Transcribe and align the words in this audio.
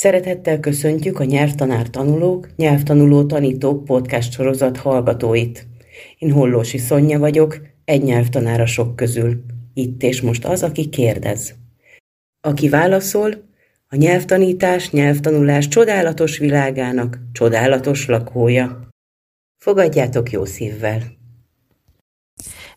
Szeretettel 0.00 0.60
köszöntjük 0.60 1.20
a 1.20 1.24
Nyelvtanár 1.24 1.90
Tanulók, 1.90 2.48
Nyelvtanuló 2.56 3.24
Tanítók 3.26 3.84
podcast 3.84 4.32
sorozat 4.32 4.76
hallgatóit. 4.76 5.66
Én 6.18 6.32
Hollósi 6.32 6.78
Szonya 6.78 7.18
vagyok, 7.18 7.60
egy 7.84 8.02
nyelvtanára 8.02 8.66
sok 8.66 8.96
közül. 8.96 9.44
Itt 9.74 10.02
és 10.02 10.20
most 10.20 10.44
az, 10.44 10.62
aki 10.62 10.88
kérdez. 10.88 11.54
Aki 12.40 12.68
válaszol, 12.68 13.30
a 13.88 13.96
nyelvtanítás, 13.96 14.90
nyelvtanulás 14.90 15.68
csodálatos 15.68 16.38
világának 16.38 17.18
csodálatos 17.32 18.06
lakója. 18.06 18.88
Fogadjátok 19.58 20.30
jó 20.30 20.44
szívvel! 20.44 21.02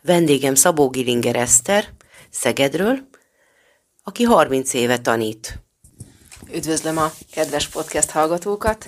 Vendégem 0.02 0.55
Szabó 0.55 0.90
Gilinger 0.90 1.36
Eszter, 1.36 1.86
Szegedről, 2.30 3.08
aki 4.04 4.24
30 4.24 4.74
éve 4.74 4.98
tanít. 4.98 5.62
Üdvözlöm 6.54 6.98
a 6.98 7.12
kedves 7.32 7.68
podcast 7.68 8.10
hallgatókat. 8.10 8.86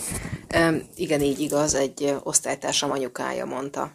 Igen, 0.95 1.21
így 1.21 1.39
igaz, 1.39 1.73
egy 1.73 2.15
osztálytársam 2.23 2.91
anyukája 2.91 3.45
mondta 3.45 3.91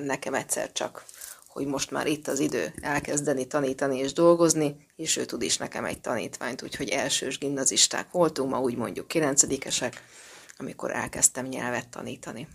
nekem 0.00 0.34
egyszer 0.34 0.72
csak, 0.72 1.04
hogy 1.48 1.66
most 1.66 1.90
már 1.90 2.06
itt 2.06 2.28
az 2.28 2.40
idő 2.40 2.74
elkezdeni 2.80 3.46
tanítani 3.46 3.98
és 3.98 4.12
dolgozni, 4.12 4.86
és 4.96 5.16
ő 5.16 5.24
tud 5.24 5.42
is 5.42 5.56
nekem 5.56 5.84
egy 5.84 6.00
tanítványt, 6.00 6.62
úgyhogy 6.62 6.88
elsős 6.88 7.38
gimnazisták 7.38 8.10
voltunk, 8.10 8.50
ma 8.50 8.60
úgy 8.60 8.76
mondjuk 8.76 9.08
kilencedikesek, 9.08 10.02
amikor 10.58 10.90
elkezdtem 10.90 11.46
nyelvet 11.46 11.88
tanítani. 11.88 12.48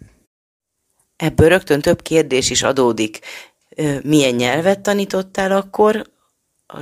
Ebből 1.16 1.50
rögtön 1.50 1.82
több 1.82 2.02
kérdés 2.02 2.50
is 2.50 2.64
adódik. 2.64 3.20
Milyen 4.02 4.36
nyelvet 4.36 4.80
tanítottál 4.80 5.52
akkor? 5.52 6.11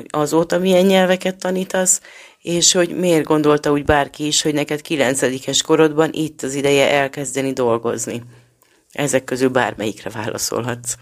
Azóta 0.09 0.59
milyen 0.59 0.85
nyelveket 0.85 1.37
tanítasz? 1.37 2.01
és 2.41 2.71
hogy 2.71 2.97
miért 2.97 3.23
gondolta 3.23 3.71
úgy 3.71 3.85
bárki 3.85 4.25
is, 4.25 4.41
hogy 4.41 4.53
neked 4.53 4.81
kilencedikes 4.81 5.61
korodban 5.61 6.09
itt 6.11 6.41
az 6.41 6.53
ideje 6.53 6.89
elkezdeni 6.89 7.53
dolgozni. 7.53 8.23
Ezek 8.91 9.23
közül 9.23 9.49
bármelyikre 9.49 10.09
válaszolhatsz. 10.09 10.93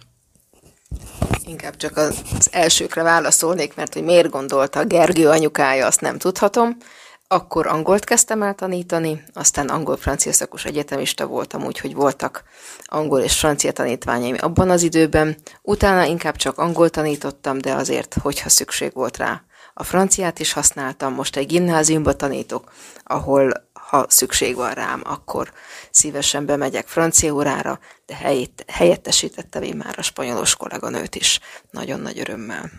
Inkább 1.46 1.76
csak 1.76 1.98
az 1.98 2.50
elsőkre 2.52 3.04
válaszolnék, 3.04 3.76
mert 3.76 3.94
hogy 3.94 4.04
miért 4.04 4.30
gondolta 4.30 4.86
Gergő 4.86 5.30
anyukája, 5.30 5.86
azt 5.86 6.02
nem 6.02 6.18
tudhatom. 6.18 6.78
Akkor 7.30 7.68
angolt 7.68 8.04
kezdtem 8.04 8.42
el 8.42 8.54
tanítani, 8.56 9.24
aztán 9.34 9.70
angol-francia 9.70 10.34
szakos 10.34 10.66
egyetemista 10.66 11.26
voltam, 11.26 11.66
úgyhogy 11.66 11.94
voltak 11.94 12.44
angol 12.86 13.20
és 13.20 13.40
francia 13.40 13.72
tanítványaim 13.72 14.36
abban 14.40 14.70
az 14.70 14.82
időben. 14.82 15.38
Utána 15.62 16.04
inkább 16.04 16.36
csak 16.36 16.58
angol 16.58 16.90
tanítottam, 16.90 17.58
de 17.58 17.74
azért, 17.74 18.14
hogyha 18.22 18.50
szükség 18.50 18.94
volt 18.94 19.18
rá, 19.18 19.42
a 19.74 19.84
franciát 19.84 20.40
is 20.40 20.54
használtam, 20.54 21.14
most 21.14 21.36
egy 21.36 21.46
gimnáziumba 21.46 22.16
tanítok, 22.16 22.72
ahol 23.04 23.52
ha 23.74 24.06
szükség 24.10 24.56
van 24.56 24.74
rám, 24.74 25.02
akkor 25.06 25.52
szívesen 25.92 26.46
bemegyek 26.46 26.88
francia 26.88 27.34
órára, 27.34 27.80
de 28.06 28.16
helyett, 28.16 28.64
helyettesítettem 28.68 29.64
én 29.64 29.76
már 29.76 29.96
a 29.98 30.02
spanyolos 30.02 30.56
kolléganőt 30.56 31.16
is. 31.16 31.40
Nagyon 31.72 32.00
nagy 32.00 32.20
örömmel. 32.20 32.72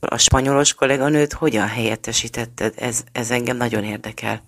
A 0.00 0.16
spanyolos 0.16 0.74
kolléganőt 0.74 1.32
hogyan 1.32 1.66
helyettesítetted? 1.66 2.74
Ez, 2.76 3.04
ez 3.12 3.30
engem 3.30 3.56
nagyon 3.56 3.84
érdekel 3.84 4.42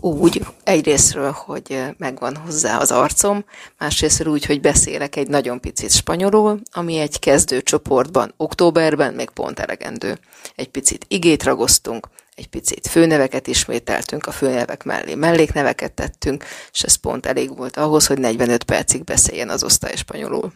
úgy 0.00 0.46
egyrésztről, 0.64 1.30
hogy 1.30 1.84
megvan 1.96 2.36
hozzá 2.36 2.78
az 2.78 2.90
arcom, 2.90 3.44
másrésztről 3.78 4.32
úgy, 4.32 4.44
hogy 4.44 4.60
beszélek 4.60 5.16
egy 5.16 5.28
nagyon 5.28 5.60
picit 5.60 5.90
spanyolul, 5.90 6.60
ami 6.72 6.98
egy 6.98 7.18
kezdő 7.18 7.62
csoportban 7.62 8.34
októberben 8.36 9.14
még 9.14 9.30
pont 9.30 9.58
elegendő. 9.58 10.18
Egy 10.54 10.68
picit 10.68 11.04
igét 11.08 11.42
ragoztunk, 11.42 12.08
egy 12.34 12.48
picit 12.48 12.86
főneveket 12.86 13.46
ismételtünk, 13.46 14.26
a 14.26 14.32
főnevek 14.32 14.84
mellé 14.84 15.14
mellékneveket 15.14 15.92
tettünk, 15.92 16.44
és 16.72 16.82
ez 16.82 16.94
pont 16.94 17.26
elég 17.26 17.56
volt 17.56 17.76
ahhoz, 17.76 18.06
hogy 18.06 18.18
45 18.18 18.64
percig 18.64 19.04
beszéljen 19.04 19.48
az 19.48 19.64
osztály 19.64 19.96
spanyolul. 19.96 20.52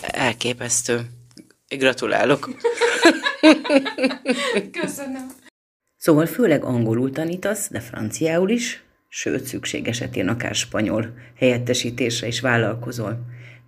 Elképesztő. 0.00 1.06
Gratulálok. 1.76 2.50
Köszönöm. 4.80 5.30
Szóval 5.96 6.26
főleg 6.26 6.64
angolul 6.64 7.10
tanítasz, 7.10 7.70
de 7.70 7.80
franciául 7.80 8.50
is, 8.50 8.82
sőt, 9.08 9.44
szükség 9.44 9.88
esetén 9.88 10.28
akár 10.28 10.54
spanyol 10.54 11.14
helyettesítésre 11.38 12.26
is 12.26 12.40
vállalkozol. 12.40 13.18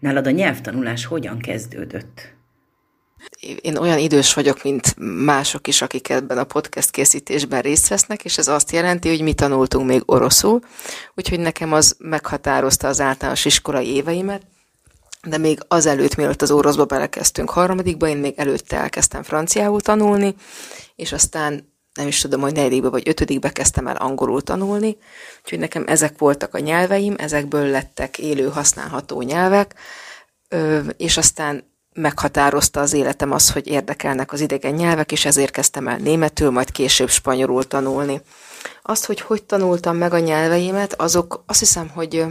Nálad 0.01 0.27
a 0.27 0.31
nyelvtanulás 0.31 1.05
hogyan 1.05 1.39
kezdődött? 1.39 2.33
Én 3.61 3.77
olyan 3.77 3.99
idős 3.99 4.35
vagyok, 4.35 4.63
mint 4.63 4.95
mások 5.25 5.67
is, 5.67 5.83
akik 5.83 6.09
ebben 6.09 6.39
a 6.39 6.45
podcast 6.45 6.91
készítésben 6.91 7.61
részt 7.61 7.89
vesznek, 7.89 8.25
és 8.25 8.39
ez 8.39 8.49
azt 8.49 8.73
jelenti, 8.73 9.09
hogy 9.09 9.21
mi 9.21 9.35
tanultunk 9.35 9.87
még 9.87 10.03
oroszul, 10.07 10.61
úgyhogy 11.15 11.41
nekem 11.41 11.73
az 11.73 11.97
meghatározta 11.99 12.89
az 12.89 13.01
általános 13.01 13.45
iskolai 13.45 13.87
éveimet, 13.87 14.43
de 15.25 15.39
még 15.39 15.59
azelőtt, 15.69 16.15
mielőtt 16.15 16.43
az 16.43 16.51
oroszba 16.51 16.85
belekezdtünk 16.85 17.51
harmadikba, 17.51 18.09
én 18.09 18.17
még 18.17 18.35
előtte 18.37 18.77
elkezdtem 18.77 19.23
franciául 19.23 19.81
tanulni, 19.81 20.35
és 20.97 21.13
aztán 21.13 21.73
nem 21.95 22.07
is 22.07 22.21
tudom, 22.21 22.41
hogy 22.41 22.53
negyedikbe 22.53 22.89
vagy 22.89 23.09
ötödikbe 23.09 23.53
kezdtem 23.53 23.87
el 23.87 23.97
angolul 23.97 24.43
tanulni, 24.43 24.97
úgyhogy 25.43 25.59
nekem 25.59 25.85
ezek 25.87 26.19
voltak 26.19 26.55
a 26.55 26.59
nyelveim, 26.59 27.15
ezekből 27.19 27.67
lettek 27.67 28.19
élő 28.19 28.49
használható 28.49 29.23
nyelvek, 29.23 29.75
és 30.97 31.17
aztán 31.17 31.73
meghatározta 31.95 32.81
az 32.81 32.93
életem 32.93 33.33
az, 33.33 33.53
hogy 33.53 33.67
érdekelnek 33.67 34.33
az 34.33 34.41
idegen 34.41 34.75
nyelvek, 34.75 35.13
és 35.13 35.25
ezért 35.25 35.51
kezdtem 35.51 35.89
el 35.89 35.97
németül, 35.97 36.51
majd 36.51 36.71
később 36.71 37.09
spanyolul 37.09 37.67
tanulni. 37.67 38.21
Azt, 38.83 39.05
hogy 39.05 39.21
hogy 39.21 39.43
tanultam 39.43 39.97
meg 39.97 40.13
a 40.13 40.19
nyelveimet, 40.19 41.01
azok 41.01 41.43
azt 41.47 41.59
hiszem, 41.59 41.89
hogy 41.89 42.25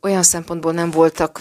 olyan 0.00 0.22
szempontból 0.22 0.72
nem 0.72 0.90
voltak 0.90 1.40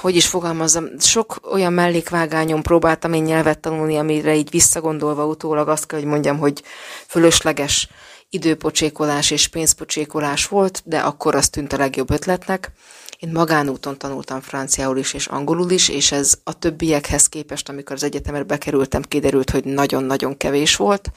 hogy 0.00 0.16
is 0.16 0.26
fogalmazzam, 0.26 0.88
sok 0.98 1.40
olyan 1.52 1.72
mellékvágányon 1.72 2.62
próbáltam 2.62 3.12
én 3.12 3.22
nyelvet 3.22 3.58
tanulni, 3.58 3.96
amire 3.96 4.34
így 4.34 4.50
visszagondolva 4.50 5.26
utólag 5.26 5.68
azt 5.68 5.86
kell, 5.86 5.98
hogy 5.98 6.08
mondjam, 6.08 6.38
hogy 6.38 6.62
fölösleges 7.06 7.88
időpocsékolás 8.30 9.30
és 9.30 9.48
pénzpocsékolás 9.48 10.46
volt, 10.46 10.82
de 10.84 10.98
akkor 10.98 11.34
az 11.34 11.48
tűnt 11.48 11.72
a 11.72 11.76
legjobb 11.76 12.10
ötletnek. 12.10 12.70
Én 13.18 13.30
magánúton 13.32 13.98
tanultam 13.98 14.40
franciául 14.40 14.98
is 14.98 15.12
és 15.12 15.26
angolul 15.26 15.70
is, 15.70 15.88
és 15.88 16.12
ez 16.12 16.34
a 16.44 16.58
többiekhez 16.58 17.26
képest, 17.26 17.68
amikor 17.68 17.96
az 17.96 18.02
egyetemre 18.02 18.42
bekerültem, 18.42 19.02
kiderült, 19.02 19.50
hogy 19.50 19.64
nagyon-nagyon 19.64 20.36
kevés 20.36 20.76
volt 20.76 21.10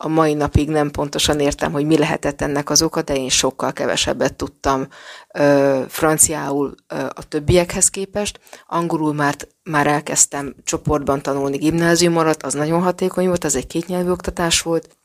a 0.00 0.08
mai 0.08 0.34
napig 0.34 0.68
nem 0.68 0.90
pontosan 0.90 1.40
értem, 1.40 1.72
hogy 1.72 1.86
mi 1.86 1.98
lehetett 1.98 2.40
ennek 2.40 2.70
az 2.70 2.82
oka, 2.82 3.02
de 3.02 3.16
én 3.16 3.28
sokkal 3.28 3.72
kevesebbet 3.72 4.34
tudtam 4.34 4.86
ö, 5.34 5.82
franciául 5.88 6.74
ö, 6.88 7.04
a 7.14 7.22
többiekhez 7.28 7.88
képest. 7.88 8.40
Angolul 8.66 9.14
már, 9.14 9.36
már 9.62 9.86
elkezdtem 9.86 10.54
csoportban 10.64 11.22
tanulni 11.22 11.56
gimnázium 11.56 12.16
alatt, 12.16 12.42
az 12.42 12.54
nagyon 12.54 12.82
hatékony 12.82 13.26
volt, 13.26 13.44
az 13.44 13.56
egy 13.56 13.66
kétnyelvű 13.66 14.10
oktatás 14.10 14.62
volt, 14.62 14.96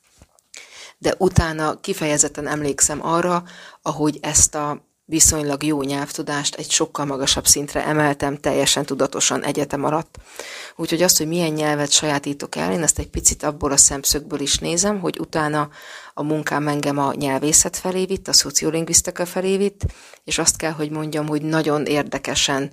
de 0.98 1.16
utána 1.18 1.80
kifejezetten 1.80 2.48
emlékszem 2.48 3.06
arra, 3.06 3.44
ahogy 3.82 4.18
ezt 4.22 4.56
a 4.56 4.93
viszonylag 5.06 5.64
jó 5.64 5.81
nyelvtudást 5.81 6.56
egy 6.56 6.69
sokkal 6.69 7.06
magasabb 7.06 7.47
szintre 7.47 7.86
emeltem 7.86 8.38
teljesen 8.38 8.86
tudatosan 8.86 9.44
egyetem 9.44 9.84
alatt. 9.84 10.18
Úgyhogy 10.75 11.02
azt, 11.02 11.18
hogy 11.18 11.28
milyen 11.28 11.52
nyelvet 11.52 11.91
sajátítok 11.91 12.56
el, 12.56 12.72
én 12.72 12.84
ezt 12.84 13.00
egy 13.00 13.09
picit 13.09 13.44
abból 13.44 13.72
a 13.72 13.78
szemszögből 13.78 14.40
is 14.40 14.58
nézem, 14.58 15.00
hogy 15.00 15.19
utána 15.19 15.69
a 16.14 16.24
munkám 16.24 16.68
engem 16.68 16.97
a 16.97 17.14
nyelvészet 17.14 17.78
felé 17.78 18.06
vitt, 18.06 18.28
a 18.28 18.34
szociolingvisztika 18.34 19.25
felé 19.25 19.58
vitt, 19.58 19.81
és 20.24 20.38
azt 20.38 20.58
kell, 20.58 20.72
hogy 20.72 20.90
mondjam, 20.90 21.28
hogy 21.28 21.41
nagyon 21.41 21.85
érdekesen 21.85 22.72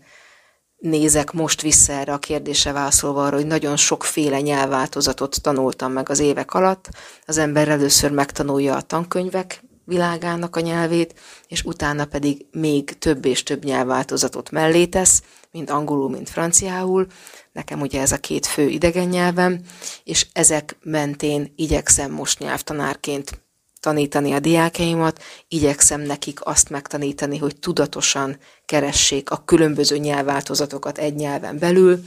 nézek 0.76 1.32
most 1.32 1.62
vissza 1.62 1.92
erre 1.92 2.12
a 2.12 2.18
kérdése 2.18 2.72
válaszolva 2.72 3.26
arra, 3.26 3.36
hogy 3.36 3.46
nagyon 3.46 3.76
sokféle 3.76 4.40
nyelvváltozatot 4.40 5.42
tanultam 5.42 5.92
meg 5.92 6.08
az 6.08 6.18
évek 6.18 6.54
alatt. 6.54 6.88
Az 7.26 7.38
ember 7.38 7.68
először 7.68 8.10
megtanulja 8.10 8.76
a 8.76 8.80
tankönyvek 8.80 9.62
világának 9.90 10.56
a 10.56 10.60
nyelvét, 10.60 11.14
és 11.48 11.62
utána 11.62 12.04
pedig 12.04 12.46
még 12.52 12.98
több 12.98 13.24
és 13.24 13.42
több 13.42 13.64
nyelvváltozatot 13.64 14.50
mellé 14.50 14.86
tesz, 14.86 15.22
mint 15.50 15.70
angolul, 15.70 16.10
mint 16.10 16.28
franciául. 16.28 17.06
Nekem 17.52 17.80
ugye 17.80 18.00
ez 18.00 18.12
a 18.12 18.18
két 18.18 18.46
fő 18.46 18.68
idegen 18.68 19.08
nyelvem, 19.08 19.60
és 20.04 20.26
ezek 20.32 20.76
mentén 20.82 21.52
igyekszem 21.56 22.10
most 22.10 22.38
nyelvtanárként 22.38 23.42
tanítani 23.80 24.32
a 24.32 24.40
diákjaimat, 24.40 25.22
igyekszem 25.48 26.00
nekik 26.00 26.46
azt 26.46 26.70
megtanítani, 26.70 27.38
hogy 27.38 27.56
tudatosan 27.56 28.38
keressék 28.64 29.30
a 29.30 29.42
különböző 29.44 29.96
nyelvváltozatokat 29.96 30.98
egy 30.98 31.14
nyelven 31.14 31.58
belül, 31.58 32.02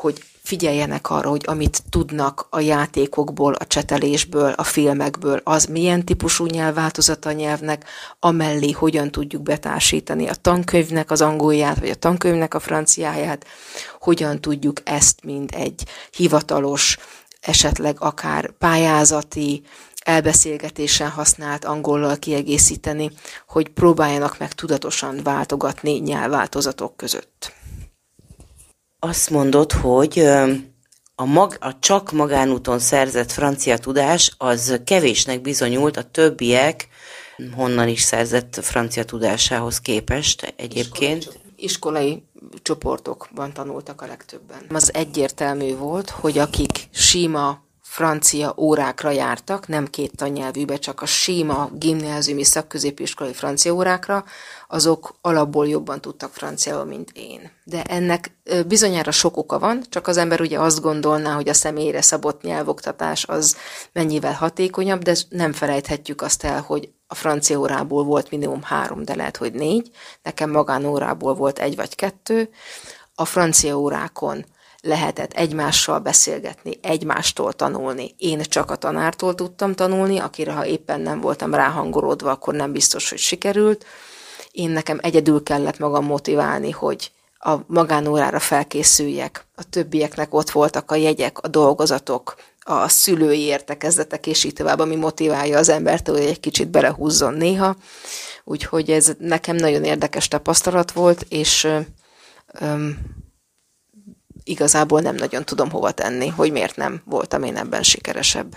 hogy 0.00 0.24
figyeljenek 0.42 1.10
arra, 1.10 1.28
hogy 1.28 1.42
amit 1.46 1.82
tudnak 1.90 2.46
a 2.50 2.60
játékokból, 2.60 3.52
a 3.52 3.66
csetelésből, 3.66 4.52
a 4.56 4.62
filmekből, 4.64 5.40
az 5.44 5.64
milyen 5.64 6.04
típusú 6.04 6.46
nyelvváltozata 6.46 7.28
a 7.28 7.32
nyelvnek, 7.32 7.84
amellé 8.20 8.70
hogyan 8.70 9.10
tudjuk 9.10 9.42
betársítani 9.42 10.28
a 10.28 10.34
tankönyvnek 10.34 11.10
az 11.10 11.20
angolját, 11.20 11.78
vagy 11.78 11.88
a 11.90 11.94
tankönyvnek 11.94 12.54
a 12.54 12.60
franciáját, 12.60 13.46
hogyan 14.00 14.40
tudjuk 14.40 14.80
ezt 14.84 15.24
mind 15.24 15.50
egy 15.54 15.82
hivatalos 16.10 16.98
esetleg 17.40 17.96
akár 17.98 18.50
pályázati, 18.50 19.62
elbeszélgetésen 20.04 21.10
használt 21.10 21.64
angollal 21.64 22.16
kiegészíteni, 22.16 23.10
hogy 23.48 23.68
próbáljanak 23.68 24.38
meg 24.38 24.52
tudatosan 24.52 25.20
váltogatni 25.22 25.92
nyelvváltozatok 25.92 26.96
között. 26.96 27.57
Azt 28.98 29.30
mondod, 29.30 29.72
hogy 29.72 30.18
a, 31.14 31.24
mag, 31.24 31.56
a 31.60 31.78
csak 31.78 32.12
magánúton 32.12 32.78
szerzett 32.78 33.32
francia 33.32 33.78
tudás 33.78 34.34
az 34.38 34.80
kevésnek 34.84 35.40
bizonyult 35.40 35.96
a 35.96 36.02
többiek 36.02 36.88
honnan 37.54 37.88
is 37.88 38.00
szerzett 38.00 38.58
francia 38.62 39.04
tudásához 39.04 39.80
képest 39.80 40.54
egyébként. 40.56 41.22
Iskolai, 41.22 41.42
iskolai 41.56 42.22
csoportokban 42.62 43.52
tanultak 43.52 44.02
a 44.02 44.06
legtöbben. 44.06 44.66
Az 44.68 44.94
egyértelmű 44.94 45.76
volt, 45.76 46.10
hogy 46.10 46.38
akik 46.38 46.88
sima 46.90 47.66
francia 47.88 48.54
órákra 48.56 49.10
jártak, 49.10 49.68
nem 49.68 49.86
két 49.86 50.16
tannyelvűbe, 50.16 50.76
csak 50.76 51.02
a 51.02 51.06
sima 51.06 51.70
gimnáziumi 51.72 52.44
szakközépiskolai 52.44 53.32
francia 53.32 53.72
órákra, 53.72 54.24
azok 54.68 55.14
alapból 55.20 55.68
jobban 55.68 56.00
tudtak 56.00 56.32
franciául, 56.32 56.84
mint 56.84 57.10
én. 57.14 57.50
De 57.64 57.82
ennek 57.82 58.30
bizonyára 58.66 59.10
sok 59.10 59.36
oka 59.36 59.58
van, 59.58 59.84
csak 59.88 60.06
az 60.06 60.16
ember 60.16 60.40
ugye 60.40 60.60
azt 60.60 60.80
gondolná, 60.80 61.34
hogy 61.34 61.48
a 61.48 61.54
személyre 61.54 62.02
szabott 62.02 62.42
nyelvoktatás 62.42 63.24
az 63.26 63.56
mennyivel 63.92 64.32
hatékonyabb, 64.32 65.02
de 65.02 65.16
nem 65.28 65.52
felejthetjük 65.52 66.22
azt 66.22 66.44
el, 66.44 66.60
hogy 66.60 66.90
a 67.06 67.14
francia 67.14 67.58
órából 67.58 68.04
volt 68.04 68.30
minimum 68.30 68.62
három, 68.62 69.04
de 69.04 69.14
lehet, 69.14 69.36
hogy 69.36 69.52
négy, 69.52 69.90
nekem 70.22 70.50
magánórából 70.50 71.34
volt 71.34 71.58
egy 71.58 71.76
vagy 71.76 71.94
kettő, 71.94 72.50
a 73.14 73.24
francia 73.24 73.78
órákon 73.78 74.44
lehetett 74.88 75.32
egymással 75.32 75.98
beszélgetni, 75.98 76.78
egymástól 76.82 77.52
tanulni. 77.52 78.14
Én 78.18 78.40
csak 78.40 78.70
a 78.70 78.76
tanártól 78.76 79.34
tudtam 79.34 79.74
tanulni, 79.74 80.18
akire 80.18 80.52
ha 80.52 80.66
éppen 80.66 81.00
nem 81.00 81.20
voltam 81.20 81.54
ráhangolódva, 81.54 82.30
akkor 82.30 82.54
nem 82.54 82.72
biztos, 82.72 83.08
hogy 83.08 83.18
sikerült. 83.18 83.86
Én 84.50 84.70
nekem 84.70 84.98
egyedül 85.02 85.42
kellett 85.42 85.78
magam 85.78 86.04
motiválni, 86.04 86.70
hogy 86.70 87.10
a 87.38 87.54
magánórára 87.66 88.38
felkészüljek. 88.38 89.44
A 89.54 89.68
többieknek 89.68 90.34
ott 90.34 90.50
voltak 90.50 90.90
a 90.90 90.94
jegyek, 90.94 91.38
a 91.38 91.48
dolgozatok, 91.48 92.34
a 92.60 92.88
szülői 92.88 93.40
értekezletek, 93.40 94.26
és 94.26 94.44
így 94.44 94.52
tovább, 94.52 94.78
ami 94.78 94.96
motiválja 94.96 95.58
az 95.58 95.68
embert, 95.68 96.08
hogy 96.08 96.20
egy 96.20 96.40
kicsit 96.40 96.68
belehúzzon 96.68 97.34
néha. 97.34 97.76
Úgyhogy 98.44 98.90
ez 98.90 99.12
nekem 99.18 99.56
nagyon 99.56 99.84
érdekes 99.84 100.28
tapasztalat 100.28 100.92
volt, 100.92 101.26
és 101.28 101.68
öm, 102.60 102.98
igazából 104.48 105.00
nem 105.00 105.14
nagyon 105.14 105.44
tudom 105.44 105.70
hova 105.70 105.90
tenni, 105.90 106.28
hogy 106.28 106.52
miért 106.52 106.76
nem 106.76 107.02
voltam 107.04 107.42
én 107.42 107.56
ebben 107.56 107.82
sikeresebb. 107.82 108.56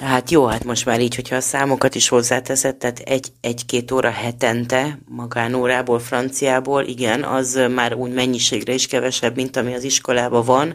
Hát 0.00 0.30
jó, 0.30 0.44
hát 0.44 0.64
most 0.64 0.84
már 0.84 1.00
így, 1.00 1.14
hogyha 1.14 1.36
a 1.36 1.40
számokat 1.40 1.94
is 1.94 2.08
hozzáteszed, 2.08 2.76
tehát 2.76 2.98
egy, 2.98 3.32
egy-két 3.40 3.90
óra 3.90 4.10
hetente 4.10 4.98
magánórából, 5.06 5.98
franciából, 5.98 6.84
igen, 6.84 7.24
az 7.24 7.60
már 7.74 7.94
úgy 7.94 8.12
mennyiségre 8.12 8.72
is 8.72 8.86
kevesebb, 8.86 9.36
mint 9.36 9.56
ami 9.56 9.74
az 9.74 9.84
iskolában 9.84 10.44
van, 10.44 10.74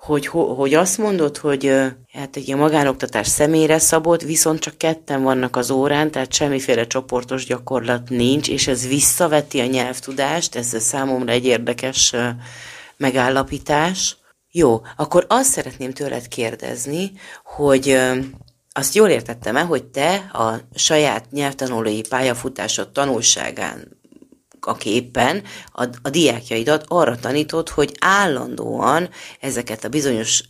hogy, 0.00 0.26
hogy 0.26 0.74
azt 0.74 0.98
mondod, 0.98 1.36
hogy 1.36 1.72
hát 2.12 2.36
egy 2.36 2.54
magánoktatás 2.54 3.26
személyre 3.26 3.78
szabott, 3.78 4.22
viszont 4.22 4.60
csak 4.60 4.78
ketten 4.78 5.22
vannak 5.22 5.56
az 5.56 5.70
órán, 5.70 6.10
tehát 6.10 6.32
semmiféle 6.32 6.86
csoportos 6.86 7.44
gyakorlat 7.44 8.08
nincs, 8.08 8.48
és 8.48 8.66
ez 8.66 8.88
visszaveti 8.88 9.60
a 9.60 9.66
nyelvtudást, 9.66 10.56
ez 10.56 10.82
számomra 10.82 11.32
egy 11.32 11.44
érdekes 11.44 12.14
megállapítás. 13.00 14.16
Jó, 14.50 14.80
akkor 14.96 15.24
azt 15.28 15.50
szeretném 15.50 15.92
tőled 15.92 16.28
kérdezni, 16.28 17.12
hogy 17.44 17.98
azt 18.72 18.94
jól 18.94 19.08
értettem-e, 19.08 19.60
hogy 19.60 19.84
te 19.84 20.14
a 20.32 20.54
saját 20.74 21.30
nyelvtanulói 21.30 22.00
pályafutásod 22.00 22.92
tanulságán 22.92 23.98
a 24.60 24.74
képen 24.74 25.42
a, 25.72 25.84
a 26.02 26.10
diákjaidat 26.10 26.84
arra 26.88 27.16
tanítod, 27.16 27.68
hogy 27.68 27.96
állandóan 28.00 29.08
ezeket 29.40 29.84
a 29.84 29.88
bizonyos 29.88 30.42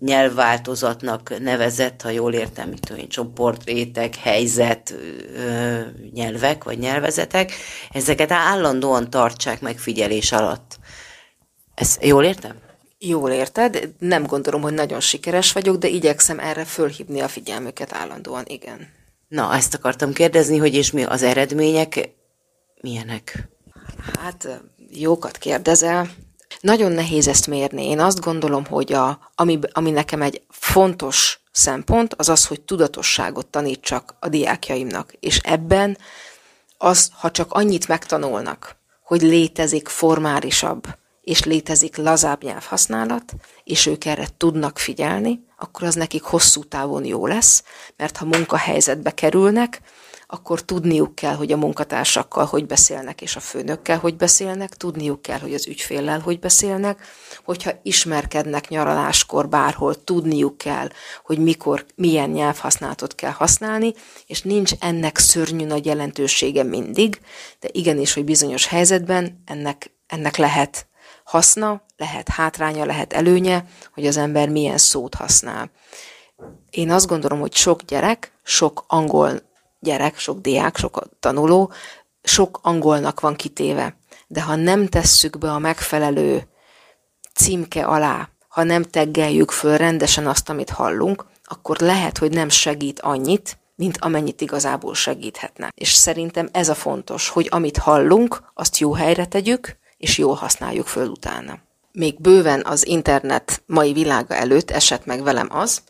nyelvváltozatnak 0.00 1.38
nevezett, 1.40 2.02
ha 2.02 2.10
jól 2.10 2.32
értem, 2.32 2.74
tudom 2.74 2.98
én, 2.98 3.08
csoportrétek, 3.08 4.16
helyzet, 4.16 4.94
nyelvek 6.12 6.64
vagy 6.64 6.78
nyelvezetek, 6.78 7.52
ezeket 7.90 8.30
állandóan 8.30 9.10
tartsák 9.10 9.60
megfigyelés 9.60 10.32
alatt. 10.32 10.78
Ezt 11.76 12.04
jól 12.04 12.24
értem? 12.24 12.56
Jól 12.98 13.30
érted, 13.30 13.94
nem 13.98 14.26
gondolom, 14.26 14.60
hogy 14.60 14.74
nagyon 14.74 15.00
sikeres 15.00 15.52
vagyok, 15.52 15.76
de 15.76 15.88
igyekszem 15.88 16.38
erre 16.38 16.64
fölhívni 16.64 17.20
a 17.20 17.28
figyelmüket 17.28 17.92
állandóan, 17.92 18.44
igen. 18.46 18.88
Na, 19.28 19.54
ezt 19.54 19.74
akartam 19.74 20.12
kérdezni, 20.12 20.56
hogy 20.56 20.74
és 20.74 20.90
mi 20.90 21.04
az 21.04 21.22
eredmények 21.22 22.14
milyenek? 22.80 23.48
Hát, 24.20 24.62
jókat 24.90 25.38
kérdezel. 25.38 26.10
Nagyon 26.60 26.92
nehéz 26.92 27.28
ezt 27.28 27.46
mérni. 27.46 27.88
Én 27.88 28.00
azt 28.00 28.20
gondolom, 28.20 28.64
hogy 28.66 28.92
a, 28.92 29.30
ami, 29.34 29.58
ami 29.72 29.90
nekem 29.90 30.22
egy 30.22 30.42
fontos 30.48 31.40
szempont, 31.52 32.14
az 32.14 32.28
az, 32.28 32.46
hogy 32.46 32.60
tudatosságot 32.60 33.46
tanítsak 33.46 34.16
a 34.20 34.28
diákjaimnak. 34.28 35.12
És 35.20 35.38
ebben 35.38 35.98
az, 36.78 37.10
ha 37.14 37.30
csak 37.30 37.52
annyit 37.52 37.88
megtanulnak, 37.88 38.76
hogy 39.02 39.22
létezik 39.22 39.88
formálisabb, 39.88 40.86
és 41.26 41.44
létezik 41.44 41.96
lazább 41.96 42.42
nyelvhasználat, 42.42 43.32
és 43.64 43.86
ők 43.86 44.04
erre 44.04 44.26
tudnak 44.36 44.78
figyelni, 44.78 45.44
akkor 45.56 45.86
az 45.86 45.94
nekik 45.94 46.22
hosszú 46.22 46.64
távon 46.64 47.04
jó 47.04 47.26
lesz, 47.26 47.62
mert 47.96 48.16
ha 48.16 48.24
munkahelyzetbe 48.24 49.10
kerülnek, 49.10 49.80
akkor 50.26 50.62
tudniuk 50.62 51.14
kell, 51.14 51.34
hogy 51.34 51.52
a 51.52 51.56
munkatársakkal 51.56 52.44
hogy 52.44 52.66
beszélnek, 52.66 53.20
és 53.20 53.36
a 53.36 53.40
főnökkel 53.40 53.98
hogy 53.98 54.16
beszélnek, 54.16 54.74
tudniuk 54.74 55.22
kell, 55.22 55.38
hogy 55.38 55.54
az 55.54 55.66
ügyféllel 55.66 56.20
hogy 56.20 56.38
beszélnek, 56.38 57.06
hogyha 57.44 57.70
ismerkednek 57.82 58.68
nyaraláskor 58.68 59.48
bárhol, 59.48 60.04
tudniuk 60.04 60.58
kell, 60.58 60.88
hogy 61.24 61.38
mikor, 61.38 61.86
milyen 61.94 62.30
nyelvhasználatot 62.30 63.14
kell 63.14 63.30
használni, 63.30 63.92
és 64.26 64.42
nincs 64.42 64.72
ennek 64.80 65.18
szörnyű 65.18 65.64
nagy 65.64 65.86
jelentősége 65.86 66.62
mindig, 66.62 67.20
de 67.60 67.68
igenis, 67.72 68.12
hogy 68.12 68.24
bizonyos 68.24 68.66
helyzetben 68.66 69.42
ennek, 69.46 69.90
ennek 70.06 70.36
lehet 70.36 70.86
haszna, 71.26 71.82
lehet 71.96 72.28
hátránya, 72.28 72.84
lehet 72.84 73.12
előnye, 73.12 73.64
hogy 73.94 74.06
az 74.06 74.16
ember 74.16 74.48
milyen 74.48 74.78
szót 74.78 75.14
használ. 75.14 75.70
Én 76.70 76.90
azt 76.90 77.06
gondolom, 77.06 77.40
hogy 77.40 77.54
sok 77.54 77.82
gyerek, 77.82 78.32
sok 78.42 78.84
angol 78.86 79.42
gyerek, 79.80 80.18
sok 80.18 80.40
diák, 80.40 80.76
sok 80.76 81.08
tanuló, 81.20 81.72
sok 82.22 82.58
angolnak 82.62 83.20
van 83.20 83.36
kitéve. 83.36 83.96
De 84.26 84.42
ha 84.42 84.54
nem 84.54 84.86
tesszük 84.86 85.38
be 85.38 85.50
a 85.50 85.58
megfelelő 85.58 86.48
címke 87.34 87.84
alá, 87.84 88.28
ha 88.48 88.62
nem 88.62 88.82
teggeljük 88.82 89.50
föl 89.50 89.76
rendesen 89.76 90.26
azt, 90.26 90.48
amit 90.48 90.70
hallunk, 90.70 91.26
akkor 91.44 91.76
lehet, 91.78 92.18
hogy 92.18 92.30
nem 92.30 92.48
segít 92.48 93.00
annyit, 93.00 93.58
mint 93.74 93.98
amennyit 94.00 94.40
igazából 94.40 94.94
segíthetne. 94.94 95.68
És 95.74 95.92
szerintem 95.92 96.48
ez 96.52 96.68
a 96.68 96.74
fontos, 96.74 97.28
hogy 97.28 97.48
amit 97.50 97.76
hallunk, 97.76 98.42
azt 98.54 98.78
jó 98.78 98.92
helyre 98.94 99.26
tegyük, 99.26 99.76
és 100.06 100.18
jól 100.18 100.34
használjuk 100.34 100.86
föl 100.86 101.08
utána. 101.08 101.58
Még 101.92 102.20
bőven 102.20 102.64
az 102.64 102.86
internet 102.86 103.62
mai 103.66 103.92
világa 103.92 104.34
előtt 104.34 104.70
esett 104.70 105.04
meg 105.04 105.22
velem 105.22 105.48
az, 105.50 105.82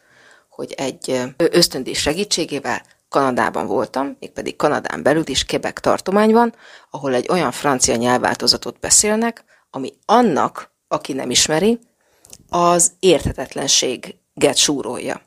hogy 0.49 0.73
egy 0.73 1.21
ösztöndíj 1.37 1.93
segítségével 1.93 2.83
Kanadában 3.09 3.67
voltam, 3.67 4.17
mégpedig 4.21 4.57
Kanadán 4.57 5.03
belül 5.03 5.23
is 5.27 5.45
Quebec 5.45 5.81
tartományban, 5.81 6.55
ahol 6.91 7.15
egy 7.15 7.29
olyan 7.31 7.53
francia 7.53 7.97
nyelvváltozatot 7.97 8.79
beszélnek, 8.81 9.45
ami 9.71 9.93
annak, 10.05 10.71
aki 10.89 11.13
nem 11.13 11.31
ismeri, 11.31 11.79
az 12.49 12.93
érthetetlenséget 12.99 14.57
súrolja. 14.57 15.23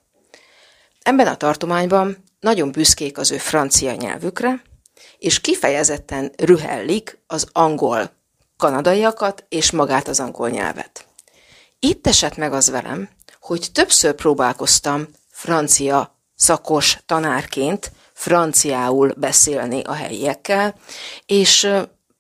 Ebben 1.01 1.27
a 1.27 1.35
tartományban 1.35 2.23
nagyon 2.39 2.71
büszkék 2.71 3.17
az 3.17 3.31
ő 3.31 3.37
francia 3.37 3.93
nyelvükre, 3.93 4.61
és 5.17 5.41
kifejezetten 5.41 6.31
rühellik 6.37 7.23
az 7.27 7.47
angol 7.51 8.17
kanadaiakat 8.59 9.45
és 9.49 9.71
magát 9.71 10.07
az 10.07 10.19
angol 10.19 10.49
nyelvet. 10.49 11.05
Itt 11.79 12.07
esett 12.07 12.37
meg 12.37 12.53
az 12.53 12.69
velem, 12.69 13.09
hogy 13.41 13.69
többször 13.73 14.13
próbálkoztam 14.13 15.07
francia 15.31 16.17
szakos 16.35 16.97
tanárként 17.05 17.91
franciául 18.13 19.13
beszélni 19.17 19.81
a 19.83 19.93
helyiekkel, 19.93 20.75
és 21.25 21.69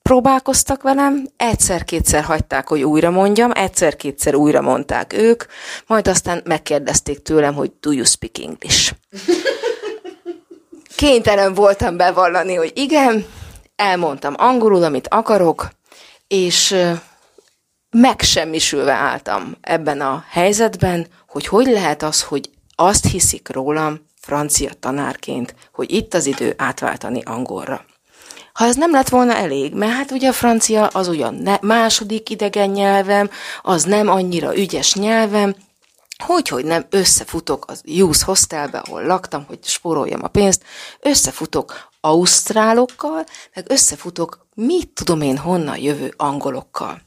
próbálkoztak 0.01 0.81
velem, 0.81 1.27
egyszer-kétszer 1.37 2.23
hagyták, 2.23 2.67
hogy 2.67 2.83
újra 2.83 3.09
mondjam, 3.09 3.51
egyszer-kétszer 3.53 4.35
újra 4.35 4.61
mondták 4.61 5.13
ők, 5.13 5.43
majd 5.87 6.07
aztán 6.07 6.41
megkérdezték 6.45 7.21
tőlem, 7.21 7.53
hogy 7.53 7.71
do 7.79 7.91
you 7.91 8.05
speak 8.05 8.37
English? 8.37 8.93
Kénytelen 10.95 11.53
voltam 11.53 11.97
bevallani, 11.97 12.55
hogy 12.55 12.71
igen, 12.75 13.25
elmondtam 13.75 14.33
angolul, 14.37 14.83
amit 14.83 15.07
akarok, 15.07 15.69
és 16.29 16.75
megsemmisülve 17.89 18.93
álltam 18.93 19.57
ebben 19.61 20.01
a 20.01 20.25
helyzetben, 20.29 21.07
hogy 21.27 21.47
hogy 21.47 21.67
lehet 21.67 22.03
az, 22.03 22.23
hogy 22.23 22.49
azt 22.75 23.05
hiszik 23.05 23.49
rólam 23.51 24.07
francia 24.21 24.71
tanárként, 24.79 25.55
hogy 25.73 25.91
itt 25.91 26.13
az 26.13 26.25
idő 26.25 26.53
átváltani 26.57 27.21
angolra. 27.21 27.85
Ha 28.53 28.65
ez 28.65 28.75
nem 28.75 28.91
lett 28.91 29.09
volna 29.09 29.35
elég, 29.35 29.73
mert 29.73 29.91
hát 29.91 30.11
ugye 30.11 30.27
a 30.29 30.33
francia 30.33 30.87
az 30.87 31.07
ugyan 31.07 31.35
ne, 31.35 31.57
második 31.61 32.29
idegen 32.29 32.69
nyelvem, 32.69 33.29
az 33.61 33.83
nem 33.83 34.07
annyira 34.07 34.57
ügyes 34.57 34.93
nyelvem, 34.93 35.55
hogy, 36.23 36.47
hogy 36.47 36.65
nem 36.65 36.85
összefutok 36.89 37.65
az 37.67 37.81
Youth 37.83 38.21
Hostelbe, 38.21 38.77
ahol 38.77 39.03
laktam, 39.03 39.45
hogy 39.45 39.59
spóroljam 39.63 40.23
a 40.23 40.27
pénzt, 40.27 40.63
összefutok 40.99 41.88
ausztrálokkal, 42.01 43.25
meg 43.53 43.65
összefutok 43.67 44.47
mit 44.55 44.89
tudom 44.93 45.21
én 45.21 45.37
honnan 45.37 45.77
jövő 45.77 46.13
angolokkal. 46.17 47.01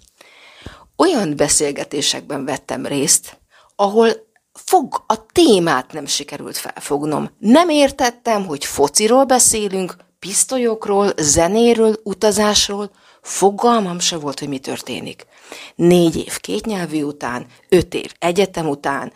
Olyan 0.97 1.37
beszélgetésekben 1.37 2.45
vettem 2.45 2.87
részt, 2.87 3.39
ahol 3.77 4.09
fog, 4.53 5.05
a 5.07 5.27
témát 5.27 5.93
nem 5.93 6.07
sikerült 6.07 6.57
felfognom. 6.57 7.31
Nem 7.39 7.69
értettem, 7.69 8.47
hogy 8.47 8.65
fociról 8.65 9.25
beszélünk, 9.25 9.97
pisztolyokról, 10.19 11.13
zenéről, 11.17 12.01
utazásról, 12.03 12.91
fogalmam 13.23 13.99
se 13.99 14.17
volt, 14.17 14.39
hogy 14.39 14.49
mi 14.49 14.59
történik. 14.59 15.27
Négy 15.75 16.17
év 16.17 16.39
kétnyelvű 16.39 17.03
után, 17.03 17.47
öt 17.69 17.95
év 17.95 18.13
egyetem 18.19 18.69
után, 18.69 19.13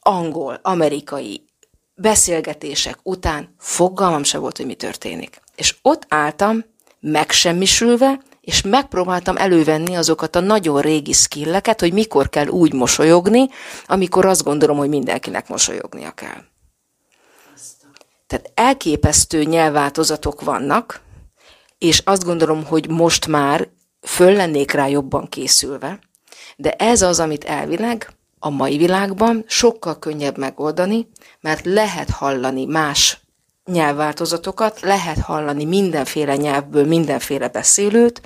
angol, 0.00 0.60
amerikai 0.62 1.49
beszélgetések 2.00 2.98
után 3.02 3.54
fogalmam 3.58 4.22
se 4.22 4.38
volt, 4.38 4.56
hogy 4.56 4.66
mi 4.66 4.74
történik. 4.74 5.40
És 5.54 5.76
ott 5.82 6.06
álltam, 6.08 6.64
megsemmisülve, 7.00 8.20
és 8.40 8.62
megpróbáltam 8.62 9.36
elővenni 9.36 9.96
azokat 9.96 10.36
a 10.36 10.40
nagyon 10.40 10.80
régi 10.80 11.12
skilleket, 11.12 11.80
hogy 11.80 11.92
mikor 11.92 12.28
kell 12.28 12.46
úgy 12.46 12.72
mosolyogni, 12.72 13.48
amikor 13.86 14.24
azt 14.24 14.44
gondolom, 14.44 14.76
hogy 14.76 14.88
mindenkinek 14.88 15.48
mosolyognia 15.48 16.10
kell. 16.10 16.44
Tehát 18.26 18.50
elképesztő 18.54 19.42
nyelvváltozatok 19.42 20.40
vannak, 20.40 21.00
és 21.78 22.02
azt 22.04 22.24
gondolom, 22.24 22.64
hogy 22.64 22.88
most 22.88 23.26
már 23.26 23.68
föl 24.00 24.32
lennék 24.32 24.70
rá 24.70 24.86
jobban 24.86 25.28
készülve, 25.28 25.98
de 26.56 26.70
ez 26.70 27.02
az, 27.02 27.20
amit 27.20 27.44
elvileg 27.44 28.10
a 28.42 28.50
mai 28.50 28.76
világban 28.76 29.44
sokkal 29.46 29.98
könnyebb 29.98 30.38
megoldani, 30.38 31.08
mert 31.40 31.64
lehet 31.64 32.10
hallani 32.10 32.64
más 32.64 33.20
nyelvváltozatokat, 33.64 34.80
lehet 34.80 35.18
hallani 35.18 35.64
mindenféle 35.64 36.36
nyelvből 36.36 36.86
mindenféle 36.86 37.48
beszélőt, 37.48 38.20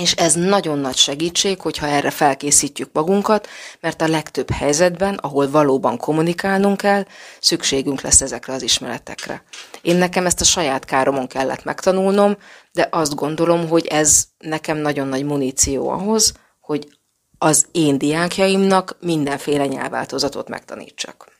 és 0.00 0.12
ez 0.12 0.34
nagyon 0.34 0.78
nagy 0.78 0.96
segítség, 0.96 1.60
hogyha 1.60 1.86
erre 1.86 2.10
felkészítjük 2.10 2.90
magunkat, 2.92 3.48
mert 3.80 4.02
a 4.02 4.08
legtöbb 4.08 4.50
helyzetben, 4.50 5.14
ahol 5.14 5.50
valóban 5.50 5.96
kommunikálnunk 5.96 6.76
kell, 6.76 7.04
szükségünk 7.40 8.00
lesz 8.00 8.20
ezekre 8.20 8.52
az 8.52 8.62
ismeretekre. 8.62 9.42
Én 9.82 9.96
nekem 9.96 10.26
ezt 10.26 10.40
a 10.40 10.44
saját 10.44 10.84
káromon 10.84 11.26
kellett 11.26 11.64
megtanulnom, 11.64 12.36
de 12.72 12.88
azt 12.90 13.14
gondolom, 13.14 13.68
hogy 13.68 13.86
ez 13.86 14.24
nekem 14.38 14.76
nagyon 14.76 15.06
nagy 15.06 15.24
muníció 15.24 15.88
ahhoz, 15.88 16.32
hogy 16.60 16.99
az 17.42 17.66
én 17.72 17.98
diákjaimnak 17.98 18.96
mindenféle 19.00 19.66
nyelvváltozatot 19.66 20.48
megtanítsak. 20.48 21.32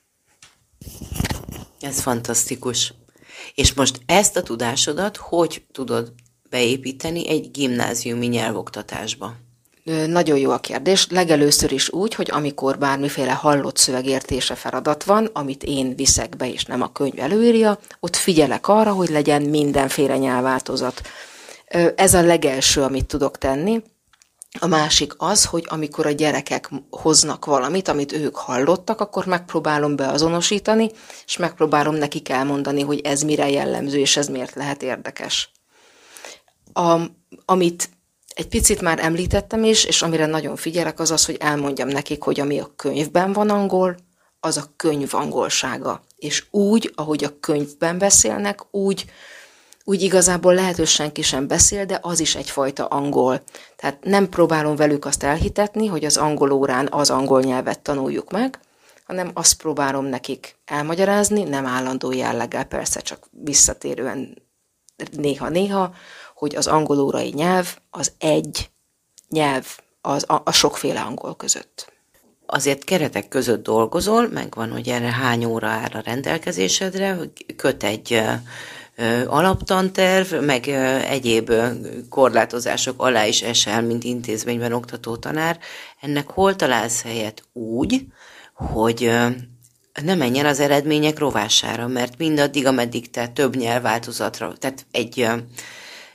Ez 1.80 2.00
fantasztikus. 2.00 2.95
És 3.54 3.73
most 3.73 4.00
ezt 4.07 4.37
a 4.37 4.42
tudásodat 4.42 5.16
hogy 5.16 5.64
tudod 5.73 6.12
beépíteni 6.50 7.28
egy 7.28 7.50
gimnáziumi 7.50 8.26
nyelvoktatásba? 8.26 9.35
Nagyon 10.07 10.38
jó 10.38 10.50
a 10.50 10.59
kérdés. 10.59 11.07
Legelőször 11.11 11.73
is 11.73 11.90
úgy, 11.90 12.14
hogy 12.14 12.30
amikor 12.30 12.78
bármiféle 12.78 13.33
hallott 13.33 13.76
szövegértése 13.76 14.54
feladat 14.54 15.04
van, 15.04 15.30
amit 15.33 15.62
én 15.62 15.97
viszek 15.97 16.37
be, 16.37 16.52
és 16.52 16.64
nem 16.64 16.83
a 16.83 16.92
könyv 16.92 17.19
előírja, 17.19 17.78
ott 18.00 18.16
figyelek 18.16 18.69
arra, 18.69 18.92
hogy 18.92 19.09
legyen 19.09 19.42
mindenféle 19.42 20.16
nyelvváltozat. 20.16 21.02
Ez 21.97 22.14
a 22.14 22.23
legelső, 22.23 22.83
amit 22.83 23.07
tudok 23.07 23.38
tenni. 23.38 23.83
A 24.59 24.66
másik 24.66 25.12
az, 25.16 25.45
hogy 25.45 25.64
amikor 25.69 26.07
a 26.07 26.11
gyerekek 26.11 26.71
hoznak 26.90 27.45
valamit, 27.45 27.88
amit 27.88 28.12
ők 28.12 28.37
hallottak, 28.37 29.00
akkor 29.00 29.26
megpróbálom 29.26 29.97
beazonosítani, 29.97 30.90
és 31.26 31.37
megpróbálom 31.37 31.95
nekik 31.95 32.28
elmondani, 32.28 32.83
hogy 32.83 33.00
ez 33.00 33.23
mire 33.23 33.50
jellemző, 33.50 33.99
és 33.99 34.16
ez 34.16 34.28
miért 34.28 34.54
lehet 34.54 34.83
érdekes. 34.83 35.50
A, 36.73 37.00
amit 37.45 37.88
egy 38.35 38.49
picit 38.49 38.80
már 38.80 38.99
említettem 38.99 39.64
is, 39.64 39.85
és 39.85 40.02
amire 40.02 40.26
nagyon 40.26 40.57
figyelek, 40.57 41.00
az 41.00 41.11
az, 41.11 41.25
hogy 41.25 41.37
elmondjam 41.40 41.88
nekik, 41.88 42.23
hogy 42.23 42.40
ami 42.40 42.61
a 42.61 42.73
könyvben 42.76 43.33
van 43.33 43.50
angol, 43.50 43.97
az 44.40 44.57
a 44.57 44.73
könyv 44.76 45.14
angolsága. 45.14 46.02
És 46.16 46.45
úgy, 46.50 46.92
ahogy 46.95 47.25
a 47.25 47.38
könyvben 47.40 47.99
beszélnek, 47.99 48.75
úgy, 48.75 49.04
úgy 49.84 50.02
igazából 50.02 50.54
lehet, 50.54 50.76
hogy 50.76 50.87
senki 50.87 51.22
sem 51.22 51.46
beszél, 51.46 51.84
de 51.84 51.99
az 52.02 52.20
is 52.20 52.34
egyfajta 52.34 52.87
angol. 52.87 53.42
Tehát 53.76 54.04
nem 54.04 54.28
próbálom 54.28 54.76
velük 54.76 55.04
azt 55.04 55.22
elhitetni, 55.22 55.87
hogy 55.87 56.04
az 56.04 56.16
angol 56.16 56.50
órán 56.50 56.88
az 56.90 57.10
angol 57.10 57.40
nyelvet 57.40 57.80
tanuljuk 57.80 58.30
meg, 58.30 58.58
hanem 59.04 59.30
azt 59.34 59.54
próbálom 59.56 60.04
nekik 60.04 60.56
elmagyarázni, 60.64 61.42
nem 61.42 61.66
állandó 61.66 62.12
jelleggel, 62.12 62.64
persze 62.64 63.00
csak 63.00 63.28
visszatérően 63.30 64.42
néha-néha, 65.12 65.94
hogy 66.34 66.56
az 66.56 66.66
angolórai 66.66 67.32
nyelv 67.34 67.76
az 67.90 68.12
egy 68.18 68.70
nyelv 69.28 69.66
az, 70.00 70.25
a, 70.28 70.42
a 70.44 70.52
sokféle 70.52 71.00
angol 71.00 71.37
között. 71.37 71.92
Azért 72.46 72.84
keretek 72.84 73.28
között 73.28 73.62
dolgozol, 73.62 74.28
megvan, 74.28 74.70
hogy 74.70 74.88
erre 74.88 75.12
hány 75.12 75.44
óra 75.44 75.68
áll 75.68 75.90
a 75.92 76.00
rendelkezésedre, 76.04 77.18
köt 77.56 77.82
egy 77.82 78.22
alaptanterv, 79.26 80.35
meg 80.35 80.69
egyéb 81.09 81.52
korlátozások 82.09 83.02
alá 83.02 83.26
is 83.26 83.42
esel, 83.42 83.83
mint 83.83 84.04
intézményben 84.04 84.73
oktató 84.73 85.16
tanár. 85.16 85.59
Ennek 86.00 86.30
hol 86.30 86.57
találsz 86.57 87.02
helyet 87.02 87.42
úgy, 87.52 88.07
hogy 88.54 89.11
ne 90.02 90.14
menjen 90.14 90.47
az 90.47 90.61
eredmények 90.61 91.19
rovására, 91.19 91.87
mert 91.87 92.19
mindaddig, 92.19 92.66
ameddig 92.66 93.11
te 93.11 93.28
több 93.28 93.57
nyelvváltozatra, 93.57 94.52
tehát 94.59 94.87
egy 94.90 95.28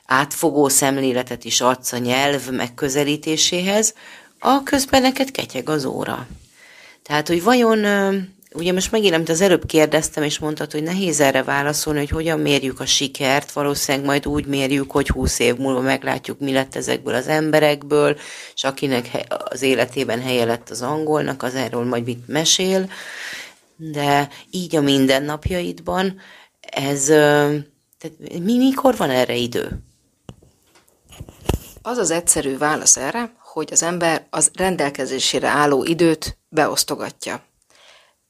átfogó 0.06 0.70
szemléletet 0.70 1.44
is 1.44 1.62
adsz 1.62 1.92
a 1.92 1.98
nyelv 1.98 2.50
megközelítéséhez, 2.50 3.94
a 4.40 4.64
közben 4.64 5.02
neked 5.02 5.32
ketyeg 5.32 5.70
az 5.70 5.86
óra. 5.86 6.28
Tehát, 7.04 7.28
hogy 7.28 7.44
vajon, 7.44 7.86
ugye 8.56 8.74
most 8.74 8.92
megint, 8.92 9.14
amit 9.14 9.30
az 9.30 9.42
előbb 9.42 9.66
kérdeztem, 9.66 10.24
és 10.24 10.40
mondtad, 10.40 10.72
hogy 10.72 10.84
nehéz 10.84 11.20
erre 11.20 11.44
válaszolni, 11.44 12.00
hogy 12.00 12.10
hogyan 12.10 12.40
mérjük 12.40 12.80
a 12.80 12.86
sikert, 12.86 13.52
valószínűleg 13.52 14.08
majd 14.08 14.28
úgy 14.28 14.46
mérjük, 14.46 14.92
hogy 14.92 15.08
húsz 15.08 15.40
év 15.40 15.56
múlva 15.56 15.82
meglátjuk, 15.82 16.40
mi 16.40 16.52
lett 16.52 16.76
ezekből 16.76 17.16
az 17.16 17.28
emberekből, 17.28 18.18
és 18.56 18.64
akinek 18.64 19.26
az 19.28 19.62
életében 19.62 20.22
helye 20.22 20.46
lett 20.46 20.70
az 20.70 20.82
angolnak, 20.82 21.44
az 21.44 21.56
erről 21.56 21.84
majd 21.84 22.04
mit 22.04 22.28
mesél, 22.28 22.90
de 23.76 24.30
így 24.52 24.76
a 24.76 24.82
mindennapjaidban 24.82 26.20
ez, 26.60 27.06
tehát 27.06 28.18
mi, 28.44 28.58
mikor 28.58 28.98
van 28.98 29.10
erre 29.10 29.36
idő? 29.36 29.84
Az 31.82 31.98
az 31.98 32.12
egyszerű 32.12 32.58
válasz 32.58 32.98
erre, 32.98 33.36
hogy 33.40 33.70
az 33.72 33.84
ember 33.84 34.28
az 34.30 34.52
rendelkezésére 34.54 35.48
álló 35.48 35.84
időt 35.84 36.38
beosztogatja. 36.50 37.44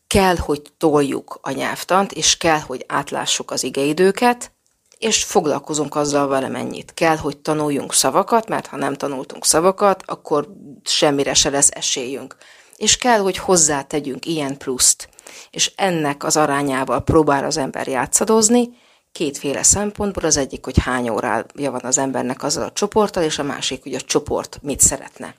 Kell, 0.07 0.35
hogy 0.35 0.61
toljuk 0.77 1.39
a 1.41 1.51
nyelvtant, 1.51 2.11
és 2.11 2.37
kell, 2.37 2.59
hogy 2.59 2.85
átlássuk 2.87 3.51
az 3.51 3.63
igeidőket, 3.63 4.51
és 4.97 5.23
foglalkozunk 5.23 5.95
azzal 5.95 6.27
valamennyit. 6.27 6.93
Kell, 6.93 7.17
hogy 7.17 7.37
tanuljunk 7.37 7.93
szavakat, 7.93 8.47
mert 8.47 8.67
ha 8.67 8.77
nem 8.77 8.93
tanultunk 8.93 9.45
szavakat, 9.45 10.03
akkor 10.05 10.47
semmire 10.83 11.33
se 11.33 11.49
lesz 11.49 11.69
esélyünk. 11.71 12.35
És 12.75 12.97
kell, 12.97 13.19
hogy 13.19 13.37
hozzátegyünk 13.37 14.25
ilyen 14.25 14.57
pluszt. 14.57 15.09
És 15.49 15.71
ennek 15.75 16.23
az 16.23 16.37
arányával 16.37 17.03
próbál 17.03 17.43
az 17.43 17.57
ember 17.57 17.87
játszadozni, 17.87 18.69
kétféle 19.11 19.63
szempontból, 19.63 20.23
az 20.23 20.37
egyik, 20.37 20.65
hogy 20.65 20.77
hány 20.77 21.09
órája 21.09 21.71
van 21.71 21.83
az 21.83 21.97
embernek 21.97 22.43
azzal 22.43 22.63
a 22.63 22.71
csoporttal, 22.71 23.23
és 23.23 23.39
a 23.39 23.43
másik, 23.43 23.83
hogy 23.83 23.93
a 23.93 24.01
csoport 24.01 24.59
mit 24.61 24.79
szeretne. 24.79 25.35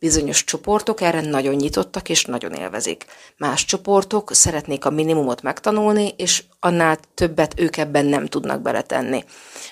Bizonyos 0.00 0.44
csoportok 0.44 1.00
erre 1.00 1.20
nagyon 1.20 1.54
nyitottak 1.54 2.08
és 2.08 2.24
nagyon 2.24 2.52
élvezik. 2.52 3.04
Más 3.36 3.64
csoportok 3.64 4.34
szeretnék 4.34 4.84
a 4.84 4.90
minimumot 4.90 5.42
megtanulni, 5.42 6.14
és 6.16 6.44
annál 6.60 6.98
többet 7.14 7.60
ők 7.60 7.76
ebben 7.76 8.06
nem 8.06 8.26
tudnak 8.26 8.62
beletenni. 8.62 9.24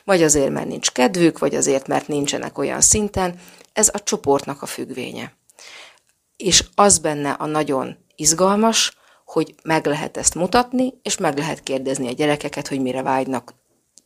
Vagy 0.04 0.22
azért, 0.22 0.50
mert 0.50 0.66
nincs 0.66 0.90
kedvük, 0.90 1.38
vagy 1.38 1.54
azért, 1.54 1.86
mert 1.86 2.08
nincsenek 2.08 2.58
olyan 2.58 2.80
szinten. 2.80 3.40
Ez 3.72 3.90
a 3.92 4.02
csoportnak 4.02 4.62
a 4.62 4.66
függvénye. 4.66 5.32
És 6.36 6.64
az 6.74 6.98
benne 6.98 7.30
a 7.30 7.46
nagyon 7.46 7.96
izgalmas, 8.16 8.96
hogy 9.24 9.54
meg 9.62 9.86
lehet 9.86 10.16
ezt 10.16 10.34
mutatni, 10.34 10.94
és 11.02 11.16
meg 11.16 11.38
lehet 11.38 11.62
kérdezni 11.62 12.08
a 12.08 12.12
gyerekeket, 12.12 12.68
hogy 12.68 12.80
mire 12.80 13.02
vágynak 13.02 13.54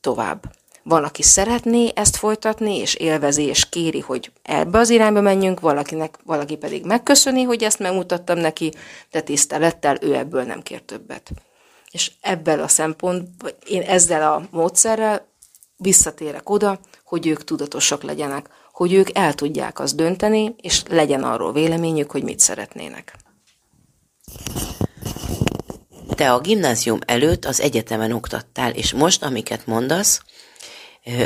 tovább. 0.01 0.62
Van, 0.83 1.05
aki 1.05 1.23
szeretné 1.23 1.91
ezt 1.95 2.17
folytatni, 2.17 2.77
és 2.77 2.95
élvezi, 2.95 3.43
és 3.43 3.69
kéri, 3.69 4.01
hogy 4.01 4.33
ebbe 4.43 4.79
az 4.79 4.91
irányba 4.91 5.21
menjünk, 5.21 5.61
valakinek, 5.61 6.19
valaki 6.25 6.57
pedig 6.57 6.85
megköszöni, 6.85 7.43
hogy 7.43 7.63
ezt 7.63 7.79
megmutattam 7.79 8.39
neki, 8.39 8.73
de 9.11 9.21
tisztelettel 9.21 9.97
ő 10.01 10.15
ebből 10.15 10.43
nem 10.43 10.63
kér 10.63 10.81
többet. 10.81 11.31
És 11.91 12.11
ebből 12.21 12.61
a 12.61 12.69
szempontból 12.69 13.51
én 13.67 13.83
ezzel 13.83 14.33
a 14.33 14.43
módszerrel 14.51 15.27
visszatérek 15.77 16.51
oda, 16.51 16.81
hogy 17.05 17.27
ők 17.27 17.45
tudatosak 17.45 18.03
legyenek, 18.03 18.49
hogy 18.73 18.93
ők 18.93 19.17
el 19.19 19.35
tudják 19.35 19.79
azt 19.79 19.97
dönteni, 19.97 20.55
és 20.61 20.83
legyen 20.89 21.23
arról 21.23 21.53
véleményük, 21.53 22.11
hogy 22.11 22.23
mit 22.23 22.41
szeretnének. 22.41 23.17
Te 26.15 26.33
a 26.33 26.41
gimnázium 26.41 26.99
előtt 27.07 27.45
az 27.45 27.61
egyetemen 27.61 28.13
oktattál, 28.13 28.71
és 28.71 28.93
most, 28.93 29.23
amiket 29.23 29.67
mondasz, 29.67 30.21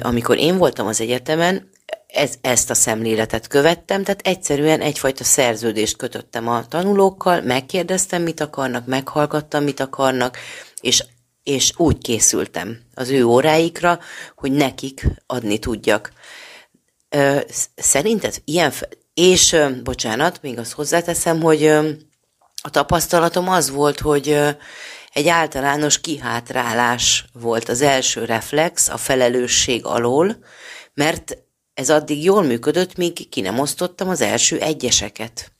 amikor 0.00 0.38
én 0.38 0.56
voltam 0.56 0.86
az 0.86 1.00
egyetemen, 1.00 1.70
ez, 2.06 2.34
ezt 2.40 2.70
a 2.70 2.74
szemléletet 2.74 3.46
követtem, 3.46 4.02
tehát 4.04 4.20
egyszerűen 4.26 4.80
egyfajta 4.80 5.24
szerződést 5.24 5.96
kötöttem 5.96 6.48
a 6.48 6.66
tanulókkal, 6.66 7.40
megkérdeztem, 7.40 8.22
mit 8.22 8.40
akarnak, 8.40 8.86
meghallgattam, 8.86 9.64
mit 9.64 9.80
akarnak, 9.80 10.38
és, 10.80 11.04
és 11.42 11.72
úgy 11.76 11.98
készültem 11.98 12.78
az 12.94 13.10
ő 13.10 13.24
óráikra, 13.24 13.98
hogy 14.36 14.52
nekik 14.52 15.06
adni 15.26 15.58
tudjak. 15.58 16.12
Szerinted 17.76 18.42
ilyen, 18.44 18.72
és 19.14 19.56
bocsánat, 19.82 20.42
még 20.42 20.58
azt 20.58 20.72
hozzáteszem, 20.72 21.40
hogy 21.40 21.66
a 22.62 22.70
tapasztalatom 22.70 23.48
az 23.48 23.70
volt, 23.70 24.00
hogy 24.00 24.56
egy 25.16 25.28
általános 25.28 26.00
kihátrálás 26.00 27.24
volt 27.32 27.68
az 27.68 27.80
első 27.80 28.24
reflex 28.24 28.88
a 28.88 28.96
felelősség 28.96 29.84
alól, 29.84 30.38
mert 30.94 31.38
ez 31.74 31.90
addig 31.90 32.24
jól 32.24 32.42
működött, 32.42 32.96
míg 32.96 33.28
ki 33.28 33.40
nem 33.40 33.58
osztottam 33.58 34.08
az 34.08 34.20
első 34.20 34.58
egyeseket. 34.58 35.52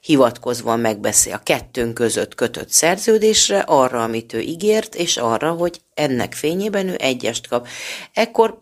Hivatkozva 0.00 0.76
megbeszél 0.76 1.32
a 1.32 1.42
kettőnk 1.42 1.94
között 1.94 2.34
kötött 2.34 2.68
szerződésre, 2.68 3.58
arra, 3.58 4.02
amit 4.02 4.32
ő 4.32 4.40
ígért, 4.40 4.94
és 4.94 5.16
arra, 5.16 5.50
hogy 5.50 5.80
ennek 5.94 6.34
fényében 6.34 6.88
ő 6.88 6.94
egyest 6.98 7.48
kap. 7.48 7.68
Ekkor, 8.12 8.56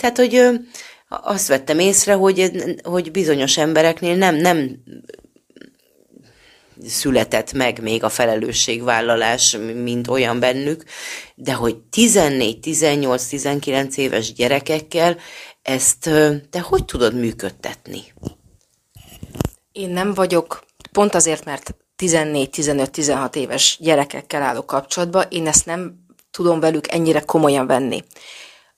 tehát, 0.00 0.16
hogy 0.16 0.48
azt 1.08 1.48
vettem 1.48 1.78
észre, 1.78 2.12
hogy, 2.12 2.50
hogy 2.82 3.10
bizonyos 3.10 3.56
embereknél 3.58 4.16
nem, 4.16 4.34
nem 4.34 4.82
született 6.86 7.52
meg 7.52 7.82
még 7.82 8.04
a 8.04 8.08
felelősségvállalás, 8.08 9.56
mint 9.74 10.08
olyan 10.08 10.40
bennük, 10.40 10.84
de 11.34 11.52
hogy 11.52 11.76
14, 11.76 12.60
18, 12.60 13.26
19 13.26 13.96
éves 13.96 14.32
gyerekekkel 14.32 15.16
ezt 15.62 16.10
te 16.50 16.60
hogy 16.60 16.84
tudod 16.84 17.14
működtetni? 17.14 18.00
Én 19.72 19.90
nem 19.90 20.14
vagyok, 20.14 20.64
pont 20.92 21.14
azért, 21.14 21.44
mert 21.44 21.74
14, 21.96 22.50
15, 22.50 22.90
16 22.90 23.36
éves 23.36 23.76
gyerekekkel 23.80 24.42
állok 24.42 24.66
kapcsolatban, 24.66 25.26
én 25.28 25.46
ezt 25.46 25.66
nem 25.66 26.04
tudom 26.30 26.60
velük 26.60 26.92
ennyire 26.92 27.20
komolyan 27.20 27.66
venni. 27.66 28.04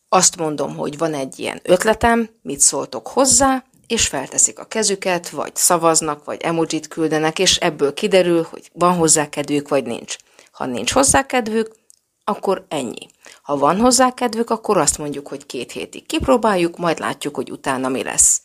Azt 0.09 0.37
mondom, 0.37 0.76
hogy 0.76 0.99
van 0.99 1.14
egy 1.14 1.38
ilyen 1.38 1.61
ötletem, 1.62 2.30
mit 2.42 2.61
szóltok 2.61 3.09
hozzá, 3.09 3.64
és 3.92 4.06
felteszik 4.06 4.58
a 4.58 4.64
kezüket, 4.64 5.28
vagy 5.28 5.56
szavaznak, 5.56 6.25
vagy 6.25 6.40
emojit 6.42 6.88
küldenek, 6.88 7.38
és 7.38 7.56
ebből 7.56 7.94
kiderül, 7.94 8.46
hogy 8.50 8.70
van 8.72 8.94
hozzá 8.94 9.28
kedvük, 9.28 9.68
vagy 9.68 9.84
nincs. 9.84 10.16
Ha 10.52 10.66
nincs 10.66 10.92
hozzá 10.92 11.26
kedvük, 11.26 11.75
akkor 12.25 12.64
ennyi. 12.68 13.08
Ha 13.42 13.56
van 13.56 13.80
hozzá 13.80 14.11
kedvük, 14.11 14.50
akkor 14.50 14.76
azt 14.76 14.99
mondjuk, 14.99 15.28
hogy 15.28 15.46
két 15.46 15.72
hétig 15.72 16.06
kipróbáljuk, 16.06 16.78
majd 16.78 16.99
látjuk, 16.99 17.34
hogy 17.34 17.50
utána 17.50 17.88
mi 17.88 18.02
lesz. 18.02 18.40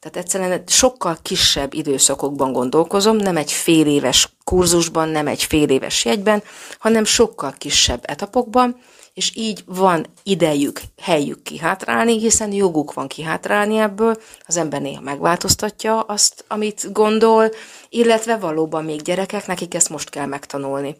Tehát 0.00 0.16
egyszerűen 0.16 0.62
sokkal 0.66 1.18
kisebb 1.22 1.74
időszakokban 1.74 2.52
gondolkozom, 2.52 3.16
nem 3.16 3.36
egy 3.36 3.52
fél 3.52 3.86
éves 3.86 4.28
kurzusban, 4.44 5.08
nem 5.08 5.26
egy 5.26 5.42
fél 5.42 5.68
éves 5.68 6.04
jegyben, 6.04 6.42
hanem 6.78 7.04
sokkal 7.04 7.54
kisebb 7.58 8.00
etapokban, 8.02 8.80
és 9.20 9.32
így 9.34 9.62
van 9.66 10.06
idejük, 10.22 10.80
helyük 11.00 11.42
kihátrálni, 11.42 12.18
hiszen 12.18 12.52
joguk 12.52 12.92
van 12.92 13.08
kihátrálni 13.08 13.78
ebből, 13.78 14.16
az 14.46 14.56
ember 14.56 14.80
néha 14.80 15.00
megváltoztatja 15.00 16.00
azt, 16.00 16.44
amit 16.48 16.92
gondol, 16.92 17.50
illetve 17.88 18.36
valóban 18.36 18.84
még 18.84 19.02
gyerekek, 19.02 19.46
nekik 19.46 19.74
ezt 19.74 19.88
most 19.88 20.10
kell 20.10 20.26
megtanulni. 20.26 20.96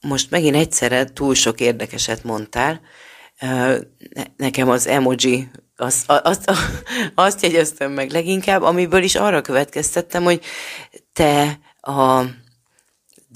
Most 0.00 0.30
megint 0.30 0.56
egyszerre 0.56 1.04
túl 1.04 1.34
sok 1.34 1.60
érdekeset 1.60 2.24
mondtál. 2.24 2.80
Nekem 4.36 4.68
az 4.68 4.86
emoji, 4.86 5.50
azt, 5.76 6.10
azt, 6.10 6.52
azt 7.14 7.42
jegyeztem 7.42 7.92
meg 7.92 8.10
leginkább, 8.10 8.62
amiből 8.62 9.02
is 9.02 9.14
arra 9.14 9.40
következtettem, 9.40 10.22
hogy 10.22 10.40
te 11.12 11.58
a 11.80 12.22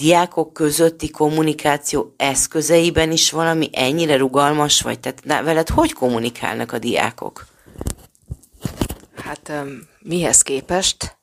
diákok 0.03 0.53
közötti 0.53 1.11
kommunikáció 1.11 2.15
eszközeiben 2.17 3.11
is 3.13 3.31
valami 3.31 3.71
ennyire 3.73 4.17
rugalmas 4.17 4.81
vagy? 4.81 5.01
Tehát 5.01 5.45
veled 5.45 5.69
hogy 5.69 5.93
kommunikálnak 5.93 6.73
a 6.73 6.79
diákok? 6.79 7.47
Hát 9.17 9.53
mihez 9.99 10.43
képest? 10.43 11.17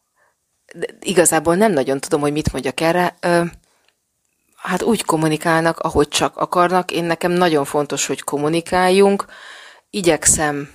De 0.73 0.87
igazából 0.99 1.55
nem 1.55 1.71
nagyon 1.71 1.99
tudom, 1.99 2.21
hogy 2.21 2.31
mit 2.31 2.51
mondjak 2.51 2.81
erre. 2.81 3.17
Hát 4.55 4.81
úgy 4.81 5.05
kommunikálnak, 5.05 5.79
ahogy 5.79 6.07
csak 6.07 6.37
akarnak. 6.37 6.91
Én 6.91 7.03
nekem 7.03 7.31
nagyon 7.31 7.65
fontos, 7.65 8.05
hogy 8.05 8.21
kommunikáljunk. 8.21 9.25
Igyekszem 9.89 10.69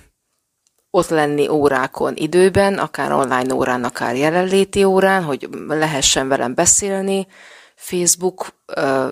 ott 0.89 1.09
lenni 1.09 1.47
órákon 1.47 2.13
időben, 2.15 2.77
akár 2.77 3.11
online 3.11 3.53
órán, 3.53 3.83
akár 3.83 4.15
jelenléti 4.15 4.83
órán, 4.83 5.23
hogy 5.23 5.49
lehessen 5.67 6.27
velem 6.27 6.53
beszélni 6.53 7.27
Facebook 7.85 8.53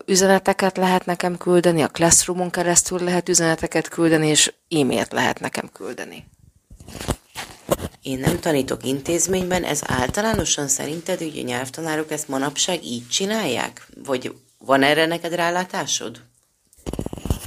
üzeneteket 0.06 0.78
lehet 0.78 1.06
nekem 1.06 1.38
küldeni, 1.38 1.82
a 1.82 1.88
Classroomon 1.88 2.50
keresztül 2.50 3.00
lehet 3.00 3.30
üzeneteket 3.30 3.88
küldeni, 3.88 4.28
és 4.28 4.54
e-mailt 4.70 5.12
lehet 5.12 5.40
nekem 5.40 5.70
küldeni. 5.74 6.28
Én 8.02 8.20
nem 8.20 8.40
tanítok 8.40 8.86
intézményben, 8.86 9.64
ez 9.64 9.82
általánosan 9.86 10.68
szerinted, 10.68 11.18
hogy 11.18 11.40
a 11.40 11.46
nyelvtanárok 11.46 12.12
ezt 12.12 12.28
manapság 12.28 12.84
így 12.84 13.08
csinálják? 13.08 13.88
Vagy 14.04 14.36
van 14.58 14.84
erre 14.84 15.06
neked 15.06 15.34
rálátásod? 15.34 16.22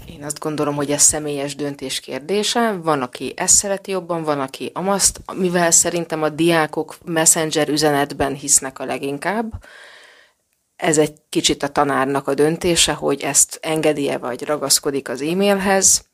Én 0.09 0.25
azt 0.25 0.39
gondolom, 0.39 0.75
hogy 0.75 0.91
ez 0.91 1.03
személyes 1.03 1.55
döntés 1.55 2.01
kérdése. 2.01 2.73
Van, 2.83 3.03
aki 3.03 3.33
ezt 3.37 3.55
szereti 3.55 3.91
jobban, 3.91 4.23
van, 4.23 4.41
aki 4.41 4.71
amaszt, 4.75 5.21
mivel 5.35 5.71
szerintem 5.71 6.23
a 6.23 6.29
diákok 6.29 6.97
messenger 7.05 7.69
üzenetben 7.69 8.35
hisznek 8.35 8.79
a 8.79 8.85
leginkább, 8.85 9.53
ez 10.77 10.99
egy 10.99 11.13
kicsit 11.29 11.63
a 11.63 11.69
tanárnak 11.69 12.29
a 12.29 12.35
döntése, 12.35 12.93
hogy 12.93 13.21
ezt 13.21 13.59
engedje 13.63 14.19
vagy 14.19 14.45
ragaszkodik 14.45 15.09
az 15.09 15.21
e-mailhez. 15.21 16.05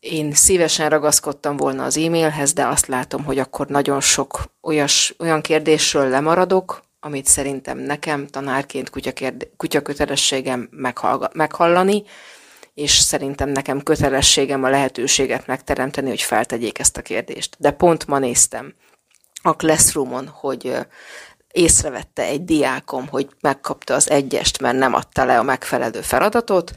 Én 0.00 0.32
szívesen 0.32 0.90
ragaszkodtam 0.90 1.56
volna 1.56 1.84
az 1.84 1.96
e-mailhez, 1.96 2.52
de 2.52 2.66
azt 2.66 2.86
látom, 2.86 3.24
hogy 3.24 3.38
akkor 3.38 3.66
nagyon 3.66 4.00
sok 4.00 4.44
olyas, 4.60 5.14
olyan 5.18 5.40
kérdésről 5.40 6.08
lemaradok, 6.08 6.84
amit 7.00 7.26
szerintem 7.26 7.78
nekem 7.78 8.26
tanárként 8.26 8.90
kutyakötelességem 9.56 10.68
meghallani, 11.32 12.02
és 12.74 12.92
szerintem 12.92 13.48
nekem 13.48 13.82
kötelességem 13.82 14.64
a 14.64 14.68
lehetőséget 14.68 15.46
megteremteni, 15.46 16.08
hogy 16.08 16.22
feltegyék 16.22 16.78
ezt 16.78 16.96
a 16.96 17.02
kérdést. 17.02 17.56
De 17.58 17.70
pont 17.70 18.06
ma 18.06 18.18
néztem 18.18 18.74
a 19.42 19.56
Classroomon, 19.56 20.28
hogy 20.28 20.76
észrevette 21.56 22.22
egy 22.22 22.44
diákom, 22.44 23.08
hogy 23.08 23.28
megkapta 23.40 23.94
az 23.94 24.10
egyest, 24.10 24.60
mert 24.60 24.78
nem 24.78 24.94
adta 24.94 25.24
le 25.24 25.38
a 25.38 25.42
megfelelő 25.42 26.00
feladatot, 26.00 26.72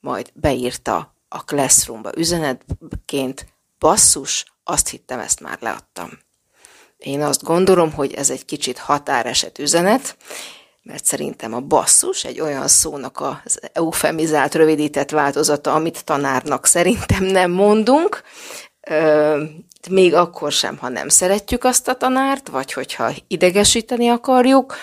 majd 0.00 0.30
beírta 0.34 1.14
a 1.28 1.44
Classroomba 1.44 2.10
üzenetként, 2.16 3.46
basszus, 3.78 4.44
azt 4.64 4.88
hittem, 4.88 5.18
ezt 5.18 5.40
már 5.40 5.58
leadtam. 5.60 6.10
Én 6.96 7.22
azt 7.22 7.42
gondolom, 7.42 7.92
hogy 7.92 8.12
ez 8.12 8.30
egy 8.30 8.44
kicsit 8.44 8.78
határeset 8.78 9.58
üzenet, 9.58 10.16
mert 10.82 11.04
szerintem 11.04 11.54
a 11.54 11.60
basszus 11.60 12.24
egy 12.24 12.40
olyan 12.40 12.68
szónak 12.68 13.20
az 13.44 13.60
eufemizált, 13.72 14.54
rövidített 14.54 15.10
változata, 15.10 15.74
amit 15.74 16.04
tanárnak 16.04 16.66
szerintem 16.66 17.24
nem 17.24 17.50
mondunk, 17.50 18.22
még 19.90 20.14
akkor 20.14 20.52
sem, 20.52 20.78
ha 20.78 20.88
nem 20.88 21.08
szeretjük 21.08 21.64
azt 21.64 21.88
a 21.88 21.94
tanárt, 21.94 22.48
vagy 22.48 22.72
hogyha 22.72 23.10
idegesíteni 23.28 24.08
akarjuk, 24.08 24.74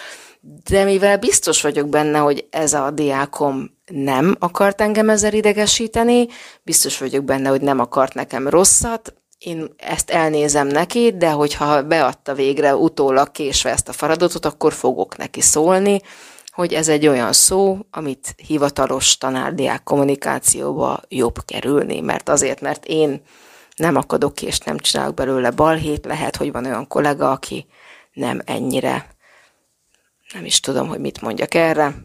de 0.70 0.84
mivel 0.84 1.18
biztos 1.18 1.62
vagyok 1.62 1.90
benne, 1.90 2.18
hogy 2.18 2.48
ez 2.50 2.74
a 2.74 2.92
diákom 2.92 3.78
nem 3.86 4.36
akart 4.40 4.82
engem 4.82 5.10
ezzel 5.10 5.34
idegesíteni, 5.34 6.28
biztos 6.64 6.98
vagyok 6.98 7.24
benne, 7.24 7.50
hogy 7.50 7.62
nem 7.62 7.80
akart 7.80 8.14
nekem 8.14 8.48
rosszat, 8.48 9.14
én 9.40 9.74
ezt 9.78 10.10
elnézem 10.10 10.68
neki, 10.68 11.14
de 11.18 11.30
hogyha 11.30 11.84
beadta 11.84 12.34
végre 12.34 12.76
utólag 12.76 13.32
késve 13.32 13.70
ezt 13.70 13.90
a 13.90 13.94
feladatot, 13.94 14.46
akkor 14.46 14.74
fogok 14.74 15.18
neki 15.18 15.42
szólni, 15.42 16.02
hogy 16.46 16.74
ez 16.74 16.88
egy 16.88 17.08
olyan 17.08 17.34
szó, 17.34 17.78
amit 17.92 18.36
hivatalos 18.48 19.18
tanárdiák 19.18 19.84
kommunikációba 19.84 21.00
jobb 21.08 21.36
kerülni, 21.46 22.00
mert 22.00 22.30
azért, 22.30 22.62
mert 22.62 22.86
én 22.86 23.22
nem 23.80 23.96
akadok 23.96 24.36
ki, 24.36 24.46
és 24.46 24.60
nem 24.60 24.78
csinálok 24.78 25.14
belőle 25.14 25.50
balhét, 25.50 26.06
lehet, 26.06 26.36
hogy 26.36 26.52
van 26.52 26.66
olyan 26.66 26.88
kollega, 26.88 27.32
aki 27.32 27.66
nem 28.14 28.42
ennyire, 28.46 29.08
nem 30.34 30.46
is 30.46 30.60
tudom, 30.60 30.88
hogy 30.88 31.00
mit 31.00 31.22
mondjak 31.22 31.54
erre, 31.54 31.96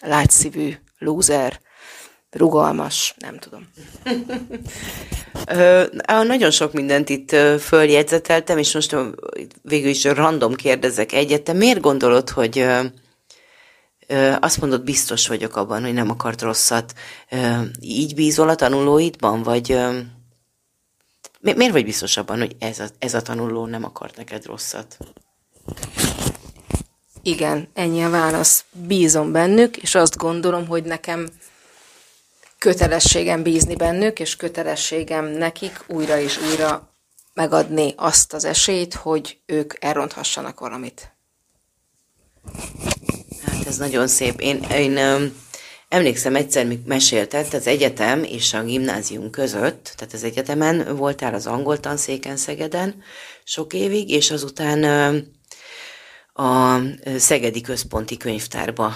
látszívű, 0.00 0.74
lúzer, 0.98 1.60
rugalmas, 2.30 3.14
nem 3.18 3.38
tudom. 3.38 3.68
Ö, 5.46 5.84
nagyon 6.06 6.50
sok 6.50 6.72
mindent 6.72 7.08
itt 7.08 7.30
följegyzeteltem, 7.60 8.58
és 8.58 8.74
most 8.74 8.96
végül 9.62 9.90
is 9.90 10.04
random 10.04 10.54
kérdezek 10.54 11.12
egyet. 11.12 11.42
Te 11.42 11.52
miért 11.52 11.80
gondolod, 11.80 12.30
hogy 12.30 12.66
azt 14.40 14.60
mondod, 14.60 14.84
biztos 14.84 15.28
vagyok 15.28 15.56
abban, 15.56 15.82
hogy 15.82 15.92
nem 15.92 16.10
akart 16.10 16.42
rosszat. 16.42 16.92
Így 17.80 18.14
bízol 18.14 18.48
a 18.48 18.54
tanulóidban, 18.54 19.42
vagy 19.42 19.78
miért 21.40 21.72
vagy 21.72 21.84
biztos 21.84 22.16
abban, 22.16 22.38
hogy 22.38 22.56
ez 22.58 22.78
a, 22.78 22.86
ez 22.98 23.14
a 23.14 23.22
tanuló 23.22 23.66
nem 23.66 23.84
akart 23.84 24.16
neked 24.16 24.46
rosszat? 24.46 24.98
Igen, 27.22 27.68
ennyi 27.74 28.02
a 28.04 28.10
válasz. 28.10 28.64
Bízom 28.72 29.32
bennük, 29.32 29.76
és 29.76 29.94
azt 29.94 30.16
gondolom, 30.16 30.66
hogy 30.66 30.84
nekem 30.84 31.28
kötelességem 32.58 33.42
bízni 33.42 33.76
bennük, 33.76 34.20
és 34.20 34.36
kötelességem 34.36 35.24
nekik 35.24 35.84
újra 35.86 36.18
és 36.18 36.38
újra 36.50 36.92
megadni 37.34 37.94
azt 37.96 38.32
az 38.32 38.44
esélyt, 38.44 38.94
hogy 38.94 39.38
ők 39.46 39.72
elronthassanak 39.80 40.60
valamit. 40.60 41.12
Hát 43.44 43.66
ez 43.66 43.76
nagyon 43.76 44.06
szép. 44.08 44.40
Én, 44.40 44.62
én 44.62 44.98
emlékszem, 45.88 46.36
egyszer 46.36 46.66
még 46.66 46.78
meséltett 46.84 47.52
az 47.52 47.66
egyetem 47.66 48.24
és 48.24 48.54
a 48.54 48.62
gimnázium 48.62 49.30
között, 49.30 49.92
tehát 49.96 50.14
az 50.14 50.24
egyetemen 50.24 50.96
voltál 50.96 51.34
az 51.34 51.46
angol 51.46 51.80
tanszéken 51.80 52.36
Szegeden 52.36 53.02
sok 53.44 53.72
évig, 53.72 54.10
és 54.10 54.30
azután 54.30 54.84
a 56.32 56.80
Szegedi 57.16 57.60
Központi 57.60 58.16
Könyvtárba 58.16 58.92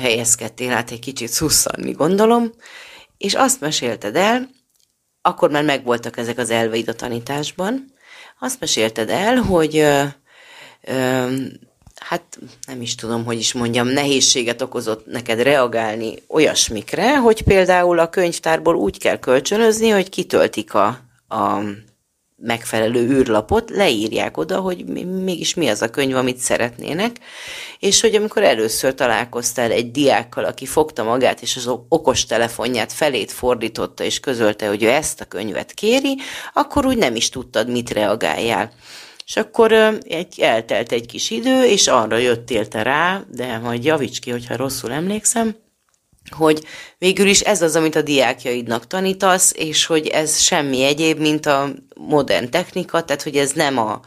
helyezkedtél 0.00 0.72
át 0.72 0.90
egy 0.90 0.98
kicsit 0.98 1.28
szusszanni, 1.28 1.92
gondolom, 1.92 2.50
és 3.18 3.34
azt 3.34 3.60
mesélted 3.60 4.16
el, 4.16 4.50
akkor 5.22 5.50
már 5.50 5.64
megvoltak 5.64 6.16
ezek 6.16 6.38
az 6.38 6.50
elveid 6.50 6.88
a 6.88 6.94
tanításban, 6.94 7.92
azt 8.38 8.60
mesélted 8.60 9.10
el, 9.10 9.36
hogy 9.36 9.76
ö, 9.76 10.04
ö, 10.82 11.34
hát 12.08 12.38
nem 12.66 12.80
is 12.82 12.94
tudom, 12.94 13.24
hogy 13.24 13.38
is 13.38 13.52
mondjam, 13.52 13.88
nehézséget 13.88 14.62
okozott 14.62 15.06
neked 15.06 15.42
reagálni 15.42 16.14
olyasmikre, 16.28 17.18
hogy 17.18 17.42
például 17.42 17.98
a 17.98 18.08
könyvtárból 18.08 18.74
úgy 18.74 18.98
kell 18.98 19.18
kölcsönözni, 19.18 19.88
hogy 19.88 20.08
kitöltik 20.08 20.74
a, 20.74 20.86
a 21.28 21.60
megfelelő 22.36 23.10
űrlapot, 23.10 23.70
leírják 23.70 24.36
oda, 24.36 24.60
hogy 24.60 24.84
mégis 25.06 25.54
mi 25.54 25.68
az 25.68 25.82
a 25.82 25.90
könyv, 25.90 26.16
amit 26.16 26.36
szeretnének, 26.36 27.16
és 27.78 28.00
hogy 28.00 28.14
amikor 28.14 28.42
először 28.42 28.94
találkoztál 28.94 29.70
egy 29.70 29.90
diákkal, 29.90 30.44
aki 30.44 30.66
fogta 30.66 31.02
magát, 31.02 31.42
és 31.42 31.56
az 31.56 31.70
okos 31.88 32.26
telefonját 32.26 32.92
felét 32.92 33.32
fordította, 33.32 34.04
és 34.04 34.20
közölte, 34.20 34.68
hogy 34.68 34.82
ő 34.82 34.88
ezt 34.88 35.20
a 35.20 35.24
könyvet 35.24 35.72
kéri, 35.72 36.18
akkor 36.52 36.86
úgy 36.86 36.96
nem 36.96 37.16
is 37.16 37.28
tudtad, 37.28 37.68
mit 37.68 37.90
reagáljál. 37.90 38.72
És 39.26 39.36
akkor 39.36 39.72
egy, 40.02 40.40
eltelt 40.40 40.92
egy 40.92 41.06
kis 41.06 41.30
idő, 41.30 41.64
és 41.64 41.86
arra 41.86 42.16
jöttél 42.16 42.68
te 42.68 42.82
rá, 42.82 43.22
de 43.30 43.58
majd 43.58 43.84
javíts 43.84 44.20
ki, 44.20 44.30
hogyha 44.30 44.56
rosszul 44.56 44.92
emlékszem, 44.92 45.56
hogy 46.30 46.64
végül 46.98 47.26
is 47.26 47.40
ez 47.40 47.62
az, 47.62 47.76
amit 47.76 47.94
a 47.94 48.02
diákjaidnak 48.02 48.86
tanítasz, 48.86 49.52
és 49.56 49.86
hogy 49.86 50.06
ez 50.06 50.38
semmi 50.38 50.82
egyéb, 50.82 51.18
mint 51.18 51.46
a 51.46 51.68
modern 51.94 52.50
technika, 52.50 53.04
tehát 53.04 53.22
hogy 53.22 53.36
ez 53.36 53.52
nem 53.52 53.78
a, 53.78 54.00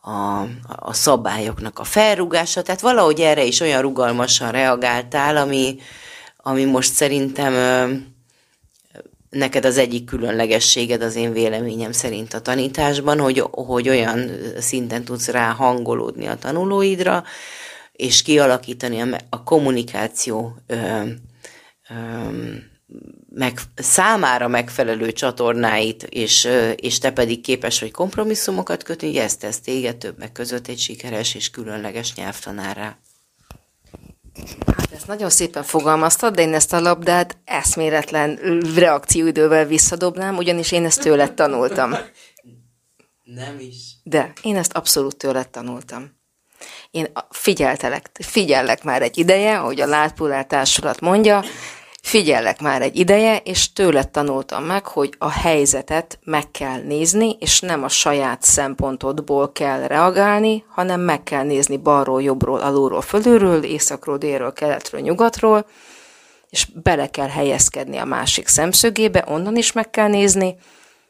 a, 0.00 0.40
a 0.76 0.92
szabályoknak 0.92 1.78
a 1.78 1.84
felrugása, 1.84 2.62
tehát 2.62 2.80
valahogy 2.80 3.20
erre 3.20 3.44
is 3.44 3.60
olyan 3.60 3.82
rugalmasan 3.82 4.50
reagáltál, 4.50 5.36
ami, 5.36 5.76
ami 6.36 6.64
most 6.64 6.92
szerintem 6.92 7.52
neked 9.30 9.64
az 9.64 9.78
egyik 9.78 10.04
különlegességed 10.04 11.02
az 11.02 11.14
én 11.14 11.32
véleményem 11.32 11.92
szerint 11.92 12.34
a 12.34 12.40
tanításban, 12.40 13.18
hogy, 13.18 13.44
hogy 13.50 13.88
olyan 13.88 14.30
szinten 14.58 15.04
tudsz 15.04 15.28
rá 15.28 15.50
hangolódni 15.52 16.26
a 16.26 16.36
tanulóidra, 16.36 17.24
és 17.92 18.22
kialakítani 18.22 19.00
a, 19.00 19.18
a 19.28 19.42
kommunikáció 19.42 20.56
ö, 20.66 20.76
ö, 21.90 21.94
meg, 23.34 23.58
számára 23.74 24.48
megfelelő 24.48 25.12
csatornáit, 25.12 26.02
és, 26.02 26.48
és 26.76 26.98
te 26.98 27.12
pedig 27.12 27.40
képes 27.40 27.80
vagy 27.80 27.90
kompromisszumokat 27.90 28.82
kötni, 28.82 29.06
hogy 29.06 29.16
ezt 29.16 29.40
tesz 29.40 29.60
téged 29.60 29.96
többek 29.96 30.32
között 30.32 30.66
egy 30.66 30.78
sikeres 30.78 31.34
és 31.34 31.50
különleges 31.50 32.14
nyelvtanárra. 32.14 32.98
Hát 34.76 34.92
ezt 34.92 35.06
nagyon 35.06 35.30
szépen 35.30 35.62
fogalmaztad, 35.62 36.34
de 36.34 36.42
én 36.42 36.54
ezt 36.54 36.72
a 36.72 36.80
labdát 36.80 37.38
eszméletlen 37.44 38.38
reakcióidővel 38.76 39.64
visszadobnám, 39.64 40.36
ugyanis 40.36 40.72
én 40.72 40.84
ezt 40.84 41.00
tőled 41.00 41.34
tanultam. 41.34 41.94
Nem 43.22 43.58
is. 43.58 43.76
De 44.02 44.32
én 44.42 44.56
ezt 44.56 44.72
abszolút 44.72 45.16
tőled 45.16 45.48
tanultam. 45.48 46.18
Én 46.90 47.06
figyeltelek, 47.30 48.10
figyellek 48.22 48.84
már 48.84 49.02
egy 49.02 49.18
ideje, 49.18 49.58
ahogy 49.58 49.80
a 49.80 49.86
Látpulár 49.86 50.46
Társulat 50.46 51.00
mondja, 51.00 51.44
Figyellek 52.02 52.60
már 52.60 52.82
egy 52.82 52.96
ideje, 52.96 53.36
és 53.36 53.72
tőled 53.72 54.08
tanultam 54.08 54.64
meg, 54.64 54.86
hogy 54.86 55.14
a 55.18 55.30
helyzetet 55.30 56.18
meg 56.24 56.50
kell 56.50 56.82
nézni, 56.82 57.36
és 57.38 57.60
nem 57.60 57.82
a 57.84 57.88
saját 57.88 58.42
szempontodból 58.42 59.52
kell 59.52 59.86
reagálni, 59.86 60.64
hanem 60.68 61.00
meg 61.00 61.22
kell 61.22 61.44
nézni 61.44 61.76
balról, 61.76 62.22
jobbról, 62.22 62.60
alulról, 62.60 63.00
fölülről, 63.00 63.64
északról, 63.64 64.18
délről, 64.18 64.52
keletről, 64.52 65.00
nyugatról, 65.00 65.66
és 66.50 66.66
bele 66.82 67.10
kell 67.10 67.28
helyezkedni 67.28 67.96
a 67.96 68.04
másik 68.04 68.48
szemszögébe, 68.48 69.24
onnan 69.28 69.56
is 69.56 69.72
meg 69.72 69.90
kell 69.90 70.08
nézni, 70.08 70.56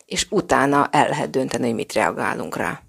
és 0.07 0.26
utána 0.31 0.88
el 0.92 1.09
lehet 1.09 1.31
dönteni, 1.31 1.66
hogy 1.66 1.74
mit 1.74 1.92
reagálunk 1.92 2.57
rá. 2.57 2.83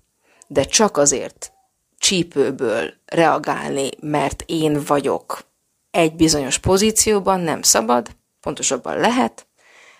De 0.48 0.64
csak 0.64 0.98
azért 0.98 1.52
csípőből 1.98 2.94
reagálni, 3.06 3.90
mert 4.00 4.44
én 4.46 4.84
vagyok 4.88 5.51
egy 5.92 6.16
bizonyos 6.16 6.58
pozícióban 6.58 7.40
nem 7.40 7.62
szabad, 7.62 8.08
pontosabban 8.40 8.98
lehet, 8.98 9.48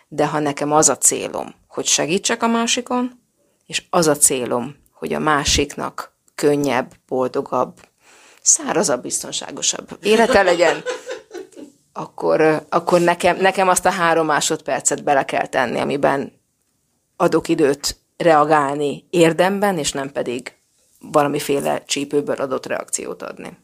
de 0.08 0.28
ha 0.28 0.40
nekem 0.40 0.72
az 0.72 0.90
a 0.90 0.98
célom, 0.98 1.56
hogy 1.68 1.86
segítsek 1.86 2.44
a 2.44 2.48
másikon, 2.48 3.20
és 3.66 3.84
az 3.90 4.08
a 4.08 4.18
célom, 4.18 4.76
hogy 4.94 5.14
a 5.14 5.20
másiknak 5.20 6.16
könnyebb, 6.36 6.92
boldogabb, 7.08 7.80
szárazabb, 8.42 9.02
biztonságosabb 9.02 9.98
élete 10.02 10.42
legyen, 10.42 10.84
akkor, 11.94 12.66
akkor 12.70 13.02
nekem, 13.02 13.38
nekem 13.38 13.68
azt 13.68 13.86
a 13.86 13.90
három 13.90 14.26
másodpercet 14.26 15.04
bele 15.04 15.26
kell 15.26 15.48
tenni, 15.48 15.80
amiben 15.80 16.34
adok 17.16 17.48
időt 17.48 17.98
reagálni 18.18 19.06
érdemben, 19.10 19.78
és 19.78 19.92
nem 19.92 20.12
pedig 20.12 20.54
valamiféle 21.00 21.84
csípőből 21.84 22.36
adott 22.36 22.66
reakciót 22.66 23.22
adni. 23.22 23.58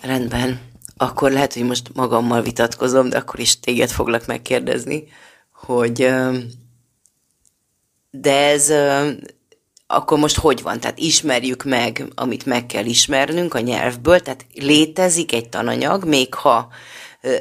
Rendben. 0.00 0.60
Akkor 0.96 1.30
lehet, 1.30 1.52
hogy 1.54 1.62
most 1.62 1.90
magammal 1.94 2.42
vitatkozom, 2.42 3.08
de 3.08 3.16
akkor 3.16 3.40
is 3.40 3.60
téged 3.60 3.90
foglak 3.90 4.26
megkérdezni, 4.26 5.04
hogy 5.52 6.10
de 8.10 8.48
ez 8.48 8.72
akkor 9.86 10.18
most 10.18 10.38
hogy 10.38 10.62
van? 10.62 10.80
Tehát 10.80 10.98
ismerjük 10.98 11.64
meg, 11.64 12.04
amit 12.14 12.46
meg 12.46 12.66
kell 12.66 12.84
ismernünk 12.84 13.54
a 13.54 13.60
nyelvből, 13.60 14.20
tehát 14.20 14.46
létezik 14.54 15.32
egy 15.32 15.48
tananyag, 15.48 16.04
még 16.04 16.34
ha 16.34 16.68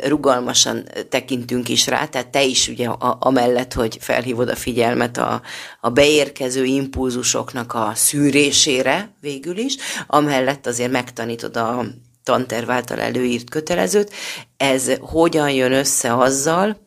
rugalmasan 0.08 0.88
tekintünk 1.10 1.70
is 1.70 1.88
rá, 1.88 2.06
tehát 2.06 2.28
te 2.28 2.44
is 2.44 2.68
ugye 2.68 2.88
a, 2.88 3.18
amellett, 3.20 3.74
hogy 3.74 3.98
felhívod 4.02 4.50
a 4.50 4.56
figyelmet 4.56 5.18
a, 5.18 5.42
a 5.82 5.90
beérkező 5.90 6.64
impulzusoknak 6.66 7.74
a 7.74 7.92
szűrésére 7.96 9.14
végül 9.22 9.58
is, 9.58 9.76
amellett 10.08 10.66
azért 10.68 10.92
megtanítod 10.92 11.58
a 11.58 11.86
tanterv 12.30 12.70
által 12.70 13.00
előírt 13.00 13.50
kötelezőt, 13.50 14.14
ez 14.58 14.92
hogyan 15.00 15.52
jön 15.52 15.72
össze 15.72 16.18
azzal, 16.18 16.78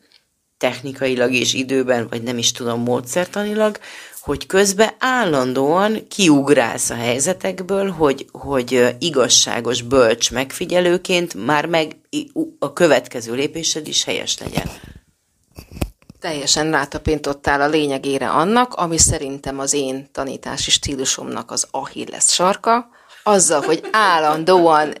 technikailag 0.57 1.33
és 1.33 1.53
időben, 1.53 2.07
vagy 2.09 2.23
nem 2.23 2.37
is 2.37 2.51
tudom, 2.51 2.81
módszertanilag, 2.81 3.79
hogy 4.21 4.45
közben 4.45 4.89
állandóan 4.99 6.07
kiugrálsz 6.07 6.89
a 6.89 6.95
helyzetekből, 6.95 7.89
hogy, 7.89 8.25
hogy 8.31 8.95
igazságos, 8.99 9.81
bölcs 9.81 10.31
megfigyelőként 10.31 11.33
már 11.45 11.65
meg 11.65 11.95
a 12.59 12.73
következő 12.73 13.33
lépésed 13.33 13.87
is 13.87 14.03
helyes 14.03 14.37
legyen. 14.39 14.69
Teljesen 16.19 16.71
rátapintottál 16.71 17.61
a 17.61 17.67
lényegére 17.67 18.29
annak, 18.29 18.73
ami 18.73 18.97
szerintem 18.97 19.59
az 19.59 19.73
én 19.73 20.09
tanítási 20.11 20.71
stílusomnak 20.71 21.51
az 21.51 21.67
Achilles 21.71 22.25
sarka, 22.25 22.89
azzal, 23.23 23.61
hogy 23.61 23.83
állandóan 23.91 24.93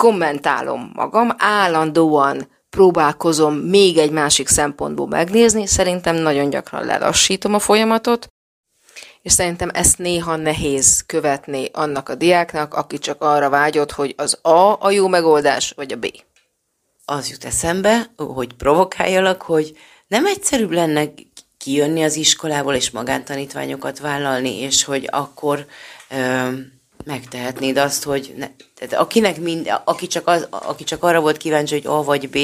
kommentálom 0.00 0.90
magam, 0.94 1.34
állandóan 1.38 2.48
próbálkozom 2.70 3.54
még 3.54 3.98
egy 3.98 4.10
másik 4.10 4.48
szempontból 4.48 5.06
megnézni, 5.06 5.66
szerintem 5.66 6.16
nagyon 6.16 6.50
gyakran 6.50 6.84
lelassítom 6.84 7.54
a 7.54 7.58
folyamatot, 7.58 8.28
és 9.22 9.32
szerintem 9.32 9.70
ezt 9.72 9.98
néha 9.98 10.36
nehéz 10.36 11.04
követni 11.06 11.68
annak 11.72 12.08
a 12.08 12.14
diáknak, 12.14 12.74
aki 12.74 12.98
csak 12.98 13.22
arra 13.22 13.48
vágyott, 13.48 13.92
hogy 13.92 14.14
az 14.16 14.38
A 14.42 14.84
a 14.84 14.90
jó 14.90 15.08
megoldás, 15.08 15.72
vagy 15.76 15.92
a 15.92 15.96
B. 15.96 16.06
Az 17.04 17.30
jut 17.30 17.44
eszembe, 17.44 18.10
hogy 18.16 18.52
provokáljalak, 18.52 19.42
hogy 19.42 19.76
nem 20.06 20.26
egyszerűbb 20.26 20.70
lenne 20.70 21.04
kijönni 21.58 22.02
az 22.02 22.16
iskolából 22.16 22.74
és 22.74 22.90
magántanítványokat 22.90 23.98
vállalni, 23.98 24.60
és 24.60 24.84
hogy 24.84 25.08
akkor 25.10 25.66
ö, 26.10 26.48
megtehetnéd 27.04 27.76
azt, 27.76 28.02
hogy 28.02 28.34
ne, 28.36 28.48
tehát 28.74 29.04
akinek 29.04 29.40
mind, 29.40 29.72
aki, 29.84 30.06
csak 30.06 30.26
az, 30.26 30.46
aki 30.50 30.84
csak 30.84 31.02
arra 31.02 31.20
volt 31.20 31.36
kíváncsi, 31.36 31.74
hogy 31.74 31.86
A 31.86 32.02
vagy 32.02 32.30
B, 32.30 32.36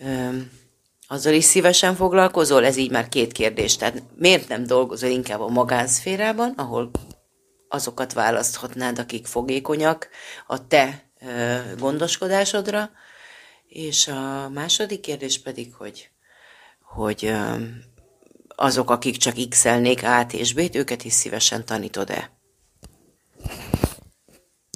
ö, 0.00 0.28
azzal 1.06 1.32
is 1.32 1.44
szívesen 1.44 1.94
foglalkozol? 1.94 2.64
Ez 2.64 2.76
így 2.76 2.90
már 2.90 3.08
két 3.08 3.32
kérdés. 3.32 3.76
Tehát 3.76 4.02
miért 4.16 4.48
nem 4.48 4.66
dolgozol 4.66 5.10
inkább 5.10 5.40
a 5.40 5.48
magánszférában, 5.48 6.52
ahol 6.56 6.90
azokat 7.68 8.12
választhatnád, 8.12 8.98
akik 8.98 9.26
fogékonyak 9.26 10.08
a 10.46 10.66
te 10.66 11.10
ö, 11.20 11.56
gondoskodásodra? 11.78 12.90
És 13.66 14.08
a 14.08 14.48
második 14.48 15.00
kérdés 15.00 15.40
pedig, 15.40 15.74
hogy, 15.74 16.10
hogy 16.82 17.24
ö, 17.24 17.54
azok, 18.48 18.90
akik 18.90 19.16
csak 19.16 19.34
x-elnék 19.48 20.02
át 20.02 20.32
és 20.32 20.54
b-t, 20.54 20.74
őket 20.74 21.04
is 21.04 21.12
szívesen 21.12 21.64
tanítod-e? 21.64 22.41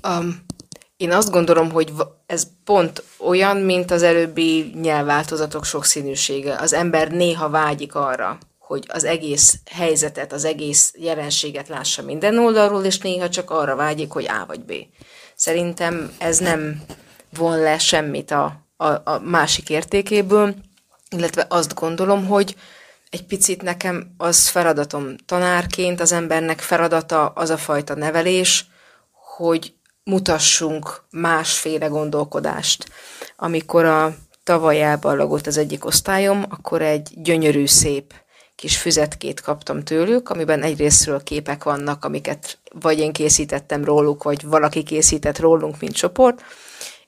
Um, 0.09 0.45
én 0.97 1.13
azt 1.13 1.31
gondolom, 1.31 1.71
hogy 1.71 1.93
ez 2.27 2.47
pont 2.65 3.03
olyan, 3.19 3.57
mint 3.57 3.91
az 3.91 4.03
előbbi 4.03 4.73
nyelvváltozatok 4.81 5.65
sokszínűsége. 5.65 6.55
Az 6.55 6.73
ember 6.73 7.11
néha 7.11 7.49
vágyik 7.49 7.95
arra, 7.95 8.39
hogy 8.59 8.85
az 8.89 9.05
egész 9.05 9.59
helyzetet, 9.71 10.33
az 10.33 10.45
egész 10.45 10.93
jelenséget 10.97 11.69
lássa 11.69 12.03
minden 12.03 12.39
oldalról, 12.39 12.85
és 12.85 12.99
néha 12.99 13.29
csak 13.29 13.51
arra 13.51 13.77
vágyik, 13.77 14.11
hogy 14.11 14.27
A 14.29 14.47
vagy 14.47 14.61
B. 14.61 14.73
Szerintem 15.35 16.15
ez 16.19 16.39
nem 16.39 16.83
von 17.37 17.59
le 17.59 17.79
semmit 17.79 18.31
a, 18.31 18.61
a, 18.77 18.87
a 18.87 19.21
másik 19.25 19.71
értékéből, 19.71 20.55
illetve 21.11 21.47
azt 21.49 21.75
gondolom, 21.75 22.27
hogy 22.27 22.57
egy 23.11 23.25
picit 23.25 23.63
nekem 23.63 24.15
az 24.17 24.49
feladatom 24.49 25.17
tanárként, 25.27 26.01
az 26.01 26.13
embernek 26.13 26.61
feladata 26.61 27.27
az 27.27 27.51
a 27.51 27.57
fajta 27.57 27.95
nevelés, 27.95 28.67
hogy 29.37 29.76
mutassunk 30.07 31.03
másféle 31.11 31.87
gondolkodást. 31.87 32.89
Amikor 33.37 33.85
a 33.85 34.15
tavaly 34.43 34.83
elballagott 34.83 35.47
az 35.47 35.57
egyik 35.57 35.85
osztályom, 35.85 36.45
akkor 36.49 36.83
egy 36.83 37.11
gyönyörű, 37.15 37.67
szép 37.67 38.15
kis 38.55 38.79
füzetkét 38.79 39.41
kaptam 39.41 39.83
tőlük, 39.83 40.29
amiben 40.29 40.63
egyrésztről 40.63 41.23
képek 41.23 41.65
vannak, 41.65 42.05
amiket 42.05 42.59
vagy 42.81 42.99
én 42.99 43.13
készítettem 43.13 43.85
róluk, 43.85 44.23
vagy 44.23 44.47
valaki 44.47 44.83
készített 44.83 45.39
rólunk, 45.39 45.81
mint 45.81 45.95
csoport, 45.95 46.43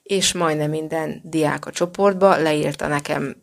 és 0.03 0.33
majdnem 0.33 0.69
minden 0.69 1.21
diák 1.23 1.65
a 1.65 1.71
csoportba 1.71 2.37
leírta 2.37 2.87
nekem 2.87 3.35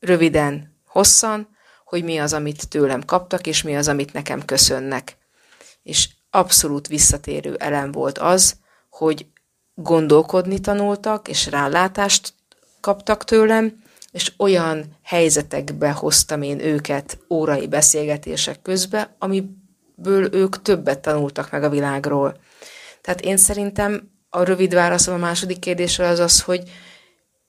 röviden, 0.00 0.80
hosszan, 0.86 1.48
hogy 1.84 2.04
mi 2.04 2.18
az, 2.18 2.32
amit 2.32 2.68
tőlem 2.68 3.04
kaptak, 3.04 3.46
és 3.46 3.62
mi 3.62 3.76
az, 3.76 3.88
amit 3.88 4.12
nekem 4.12 4.44
köszönnek. 4.44 5.16
És 5.82 6.08
abszolút 6.30 6.86
visszatérő 6.86 7.54
elem 7.54 7.92
volt 7.92 8.18
az, 8.18 8.60
hogy 9.02 9.26
gondolkodni 9.74 10.60
tanultak, 10.60 11.28
és 11.28 11.46
rálátást 11.46 12.34
kaptak 12.80 13.24
tőlem, 13.24 13.82
és 14.10 14.32
olyan 14.36 14.96
helyzetekbe 15.02 15.90
hoztam 15.90 16.42
én 16.42 16.60
őket 16.60 17.18
órai 17.30 17.66
beszélgetések 17.66 18.62
közbe, 18.62 19.14
amiből 19.18 20.34
ők 20.34 20.62
többet 20.62 21.00
tanultak 21.00 21.50
meg 21.50 21.62
a 21.62 21.68
világról. 21.68 22.40
Tehát 23.00 23.20
én 23.20 23.36
szerintem 23.36 24.10
a 24.28 24.42
rövid 24.42 24.74
válaszom 24.74 25.14
a 25.14 25.18
második 25.18 25.58
kérdésre 25.58 26.06
az 26.06 26.18
az, 26.18 26.42
hogy 26.42 26.70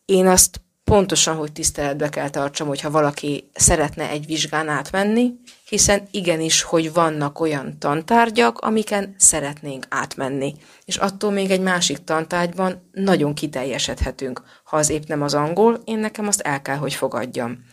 én 0.05 0.27
azt 0.27 0.61
pontosan, 0.83 1.35
hogy 1.35 1.51
tiszteletbe 1.51 2.09
kell 2.09 2.29
tartsam, 2.29 2.67
hogyha 2.67 2.91
valaki 2.91 3.49
szeretne 3.53 4.09
egy 4.09 4.25
vizsgán 4.25 4.67
átmenni, 4.67 5.33
hiszen 5.69 6.07
igenis, 6.11 6.61
hogy 6.61 6.93
vannak 6.93 7.39
olyan 7.39 7.79
tantárgyak, 7.79 8.59
amiken 8.59 9.15
szeretnénk 9.17 9.85
átmenni. 9.89 10.55
És 10.85 10.95
attól 10.95 11.31
még 11.31 11.51
egy 11.51 11.61
másik 11.61 12.03
tantárgyban 12.03 12.89
nagyon 12.91 13.33
kiteljesedhetünk. 13.33 14.41
Ha 14.63 14.77
az 14.77 14.89
épp 14.89 15.03
nem 15.07 15.21
az 15.21 15.33
angol, 15.33 15.81
én 15.85 15.99
nekem 15.99 16.27
azt 16.27 16.41
el 16.41 16.61
kell, 16.61 16.77
hogy 16.77 16.93
fogadjam. 16.93 17.65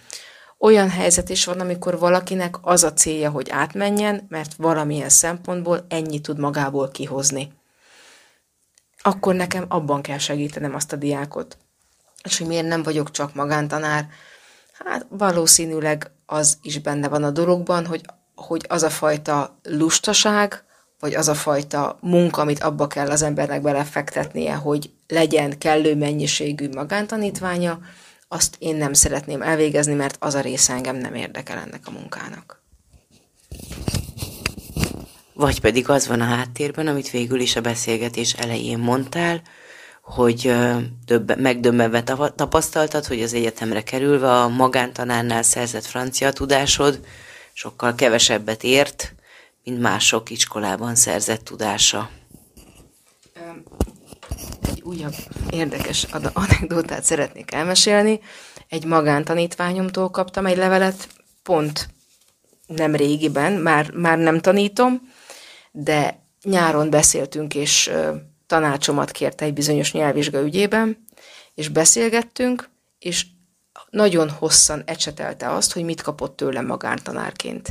Olyan 0.59 0.91
helyzet 0.91 1.29
is 1.29 1.45
van, 1.45 1.61
amikor 1.61 1.99
valakinek 1.99 2.57
az 2.63 2.85
a 2.85 2.93
célja, 2.93 3.31
hogy 3.31 3.51
átmenjen, 3.51 4.27
mert 4.29 4.55
valamilyen 4.57 5.09
szempontból 5.09 5.87
ennyi 5.89 6.21
tud 6.21 6.39
magából 6.39 6.91
kihozni. 6.91 7.53
Akkor 9.03 9.35
nekem 9.35 9.65
abban 9.69 10.03
kell 10.03 10.19
segítenem 10.19 10.75
azt 10.75 10.93
a 10.93 10.97
diákot, 10.97 11.59
és 12.25 12.39
hogy 12.39 12.47
miért 12.47 12.67
nem 12.67 12.83
vagyok 12.83 13.11
csak 13.11 13.35
magántanár, 13.35 14.09
hát 14.85 15.07
valószínűleg 15.09 16.11
az 16.27 16.59
is 16.63 16.79
benne 16.79 17.09
van 17.09 17.25
a 17.25 17.31
dologban, 17.31 17.87
hogy, 17.87 18.01
hogy 18.35 18.65
az 18.69 18.83
a 18.83 18.91
fajta 18.91 19.59
lustaság, 19.63 20.65
vagy 21.01 21.15
az 21.15 21.29
a 21.29 21.35
fajta 21.35 21.99
munka, 22.01 22.41
amit 22.41 22.63
abba 22.63 22.87
kell 22.87 23.11
az 23.11 23.23
embernek 23.23 23.63
belefektetnie, 23.63 24.55
hogy 24.55 24.91
legyen 25.09 25.59
kellő 25.59 25.97
mennyiségű 25.97 26.69
magántanítványa, 26.69 27.79
azt 28.29 28.57
én 28.59 28.77
nem 28.77 28.93
szeretném 28.93 29.43
elvégezni, 29.43 29.95
mert 29.95 30.17
az 30.19 30.35
a 30.35 30.41
része 30.41 30.73
engem 30.73 30.97
nem 30.97 31.15
érdekel 31.15 31.59
ennek 31.59 31.81
a 31.85 31.91
munkának. 31.91 32.63
Vagy 35.33 35.61
pedig 35.61 35.89
az 35.89 36.07
van 36.07 36.21
a 36.21 36.25
háttérben, 36.25 36.87
amit 36.87 37.11
végül 37.11 37.41
is 37.41 37.57
a 37.57 37.61
beszélgetés 37.61 38.33
elején 38.33 38.79
mondtál, 38.79 39.43
hogy 40.11 40.55
több, 41.07 41.41
megdöbbenve 41.41 42.03
tapasztaltad, 42.37 43.07
hogy 43.07 43.23
az 43.23 43.35
egyetemre 43.35 43.83
kerülve 43.83 44.33
a 44.33 44.49
magántanárnál 44.49 45.43
szerzett 45.43 45.85
francia 45.85 46.33
tudásod 46.33 47.01
sokkal 47.53 47.95
kevesebbet 47.95 48.63
ért, 48.63 49.15
mint 49.65 49.81
mások 49.81 50.31
iskolában 50.31 50.95
szerzett 50.95 51.45
tudása. 51.45 52.11
Egy 54.63 54.83
újabb 54.83 55.15
érdekes 55.51 56.07
anekdotát 56.33 57.05
szeretnék 57.05 57.53
elmesélni. 57.53 58.21
Egy 58.69 58.85
magántanítványomtól 58.85 60.11
kaptam 60.11 60.47
egy 60.47 60.57
levelet, 60.57 61.09
pont 61.43 61.89
nem 62.67 62.95
régiben, 62.95 63.53
már, 63.53 63.91
már 63.91 64.19
nem 64.19 64.41
tanítom, 64.41 65.01
de 65.73 66.25
nyáron 66.43 66.91
beszéltünk, 66.91 67.55
és 67.55 67.91
tanácsomat 68.51 69.11
kérte 69.11 69.45
egy 69.45 69.53
bizonyos 69.53 69.93
nyelvvizsga 69.93 70.41
ügyében, 70.41 71.07
és 71.55 71.69
beszélgettünk, 71.69 72.69
és 72.99 73.27
nagyon 73.91 74.31
hosszan 74.31 74.83
ecsetelte 74.87 75.51
azt, 75.51 75.73
hogy 75.73 75.85
mit 75.85 76.03
kapott 76.03 76.37
tőlem 76.37 76.67
magántanárként. 76.67 77.69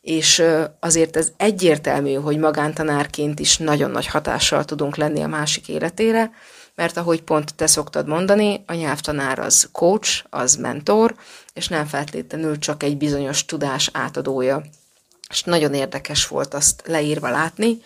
És 0.00 0.42
azért 0.80 1.16
ez 1.16 1.32
egyértelmű, 1.36 2.14
hogy 2.14 2.38
magántanárként 2.38 3.40
is 3.40 3.58
nagyon 3.58 3.90
nagy 3.90 4.06
hatással 4.06 4.64
tudunk 4.64 4.96
lenni 4.96 5.22
a 5.22 5.26
másik 5.26 5.68
életére, 5.68 6.30
mert 6.74 6.96
ahogy 6.96 7.22
pont 7.22 7.54
te 7.54 7.66
szoktad 7.66 8.06
mondani, 8.06 8.62
a 8.66 8.74
nyelvtanár 8.74 9.38
az 9.38 9.68
coach, 9.72 10.24
az 10.30 10.54
mentor, 10.54 11.14
és 11.52 11.68
nem 11.68 11.86
feltétlenül 11.86 12.58
csak 12.58 12.82
egy 12.82 12.96
bizonyos 12.96 13.44
tudás 13.44 13.90
átadója. 13.92 14.62
És 15.28 15.42
nagyon 15.42 15.74
érdekes 15.74 16.26
volt 16.26 16.54
azt 16.54 16.82
leírva 16.86 17.30
látni, 17.30 17.78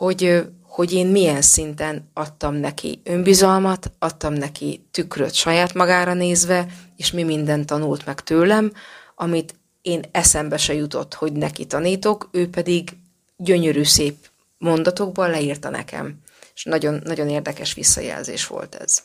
hogy 0.00 0.48
hogy 0.62 0.92
én 0.92 1.06
milyen 1.06 1.42
szinten 1.42 2.10
adtam 2.14 2.54
neki 2.54 3.00
önbizalmat, 3.04 3.92
adtam 3.98 4.32
neki 4.32 4.86
tükröt 4.90 5.34
saját 5.34 5.74
magára 5.74 6.14
nézve, 6.14 6.66
és 6.96 7.10
mi 7.10 7.22
minden 7.22 7.66
tanult 7.66 8.06
meg 8.06 8.20
tőlem, 8.20 8.72
amit 9.14 9.54
én 9.82 10.04
eszembe 10.12 10.56
se 10.56 10.74
jutott, 10.74 11.14
hogy 11.14 11.32
neki 11.32 11.66
tanítok, 11.66 12.28
ő 12.32 12.48
pedig 12.48 12.90
gyönyörű 13.36 13.82
szép 13.82 14.16
mondatokban 14.58 15.30
leírta 15.30 15.70
nekem. 15.70 16.18
És 16.54 16.64
nagyon, 16.64 17.00
nagyon 17.04 17.28
érdekes 17.28 17.74
visszajelzés 17.74 18.46
volt 18.46 18.74
ez. 18.74 19.02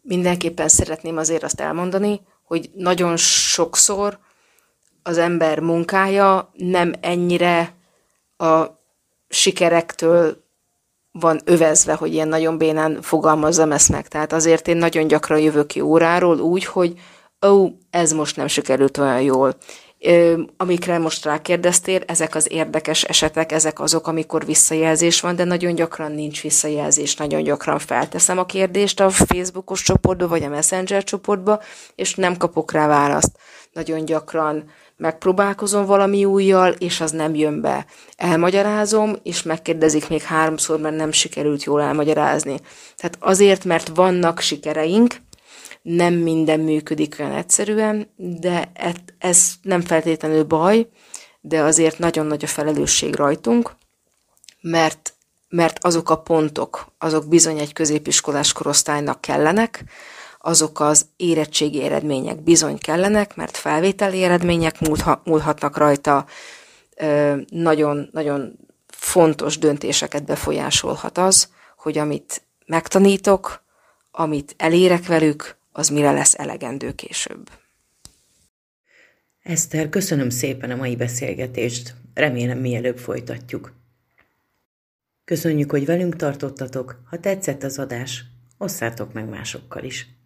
Mindenképpen 0.00 0.68
szeretném 0.68 1.16
azért 1.16 1.42
azt 1.42 1.60
elmondani, 1.60 2.20
hogy 2.42 2.70
nagyon 2.74 3.16
sokszor 3.16 4.18
az 5.02 5.18
ember 5.18 5.58
munkája 5.60 6.50
nem 6.56 6.92
ennyire 7.00 7.74
a 8.36 8.78
sikerektől 9.30 10.48
van 11.12 11.40
övezve, 11.44 11.94
hogy 11.94 12.12
ilyen 12.12 12.28
nagyon 12.28 12.58
bénán 12.58 13.02
fogalmazzam 13.02 13.72
ezt 13.72 13.88
meg. 13.88 14.08
Tehát 14.08 14.32
azért 14.32 14.68
én 14.68 14.76
nagyon 14.76 15.06
gyakran 15.06 15.38
jövök 15.38 15.66
ki 15.66 15.80
óráról 15.80 16.40
úgy, 16.40 16.64
hogy 16.64 16.92
ó, 17.46 17.48
oh, 17.48 17.70
ez 17.90 18.12
most 18.12 18.36
nem 18.36 18.46
sikerült 18.46 18.98
olyan 18.98 19.20
jól. 19.20 19.56
amikre 20.56 20.98
most 20.98 21.24
rákérdeztél, 21.24 22.00
ezek 22.06 22.34
az 22.34 22.52
érdekes 22.52 23.04
esetek, 23.04 23.52
ezek 23.52 23.80
azok, 23.80 24.06
amikor 24.06 24.44
visszajelzés 24.44 25.20
van, 25.20 25.36
de 25.36 25.44
nagyon 25.44 25.74
gyakran 25.74 26.12
nincs 26.12 26.42
visszajelzés, 26.42 27.16
nagyon 27.16 27.42
gyakran 27.42 27.78
felteszem 27.78 28.38
a 28.38 28.46
kérdést 28.46 29.00
a 29.00 29.10
Facebookos 29.10 29.82
csoportba, 29.82 30.28
vagy 30.28 30.42
a 30.42 30.48
Messenger 30.48 31.04
csoportba, 31.04 31.60
és 31.94 32.14
nem 32.14 32.36
kapok 32.36 32.72
rá 32.72 32.86
választ. 32.86 33.38
Nagyon 33.72 34.04
gyakran 34.04 34.70
megpróbálkozom 35.00 35.84
valami 35.84 36.24
újjal, 36.24 36.72
és 36.72 37.00
az 37.00 37.10
nem 37.10 37.34
jön 37.34 37.60
be. 37.60 37.86
Elmagyarázom, 38.16 39.16
és 39.22 39.42
megkérdezik 39.42 40.08
még 40.08 40.22
háromszor, 40.22 40.80
mert 40.80 40.96
nem 40.96 41.12
sikerült 41.12 41.64
jól 41.64 41.82
elmagyarázni. 41.82 42.60
Tehát 42.96 43.16
azért, 43.20 43.64
mert 43.64 43.88
vannak 43.88 44.40
sikereink, 44.40 45.14
nem 45.82 46.14
minden 46.14 46.60
működik 46.60 47.16
olyan 47.18 47.32
egyszerűen, 47.32 48.10
de 48.16 48.72
ez 49.18 49.52
nem 49.62 49.80
feltétlenül 49.80 50.44
baj, 50.44 50.88
de 51.40 51.60
azért 51.60 51.98
nagyon 51.98 52.26
nagy 52.26 52.44
a 52.44 52.46
felelősség 52.46 53.14
rajtunk, 53.14 53.70
mert, 54.60 55.14
mert 55.48 55.84
azok 55.84 56.10
a 56.10 56.20
pontok, 56.20 56.92
azok 56.98 57.28
bizony 57.28 57.58
egy 57.58 57.72
középiskolás 57.72 58.52
korosztálynak 58.52 59.20
kellenek, 59.20 59.84
azok 60.42 60.80
az 60.80 61.06
érettségi 61.16 61.82
eredmények 61.82 62.40
bizony 62.42 62.78
kellenek, 62.78 63.36
mert 63.36 63.56
felvételi 63.56 64.22
eredmények 64.22 64.80
múlhatnak 65.24 65.76
rajta, 65.76 66.26
nagyon, 67.48 68.08
nagyon 68.12 68.58
fontos 68.86 69.58
döntéseket 69.58 70.24
befolyásolhat 70.24 71.18
az, 71.18 71.48
hogy 71.76 71.98
amit 71.98 72.42
megtanítok, 72.66 73.62
amit 74.10 74.54
elérek 74.58 75.06
velük, 75.06 75.56
az 75.72 75.88
mire 75.88 76.12
lesz 76.12 76.38
elegendő 76.38 76.92
később. 76.92 77.50
Eszter, 79.42 79.88
köszönöm 79.88 80.30
szépen 80.30 80.70
a 80.70 80.76
mai 80.76 80.96
beszélgetést. 80.96 81.94
Remélem 82.14 82.58
mielőbb 82.58 82.98
folytatjuk. 82.98 83.72
Köszönjük, 85.24 85.70
hogy 85.70 85.86
velünk 85.86 86.16
tartottatok. 86.16 87.02
Ha 87.04 87.18
tetszett 87.18 87.62
az 87.62 87.78
adás, 87.78 88.24
osszátok 88.58 89.12
meg 89.12 89.28
másokkal 89.28 89.84
is. 89.84 90.19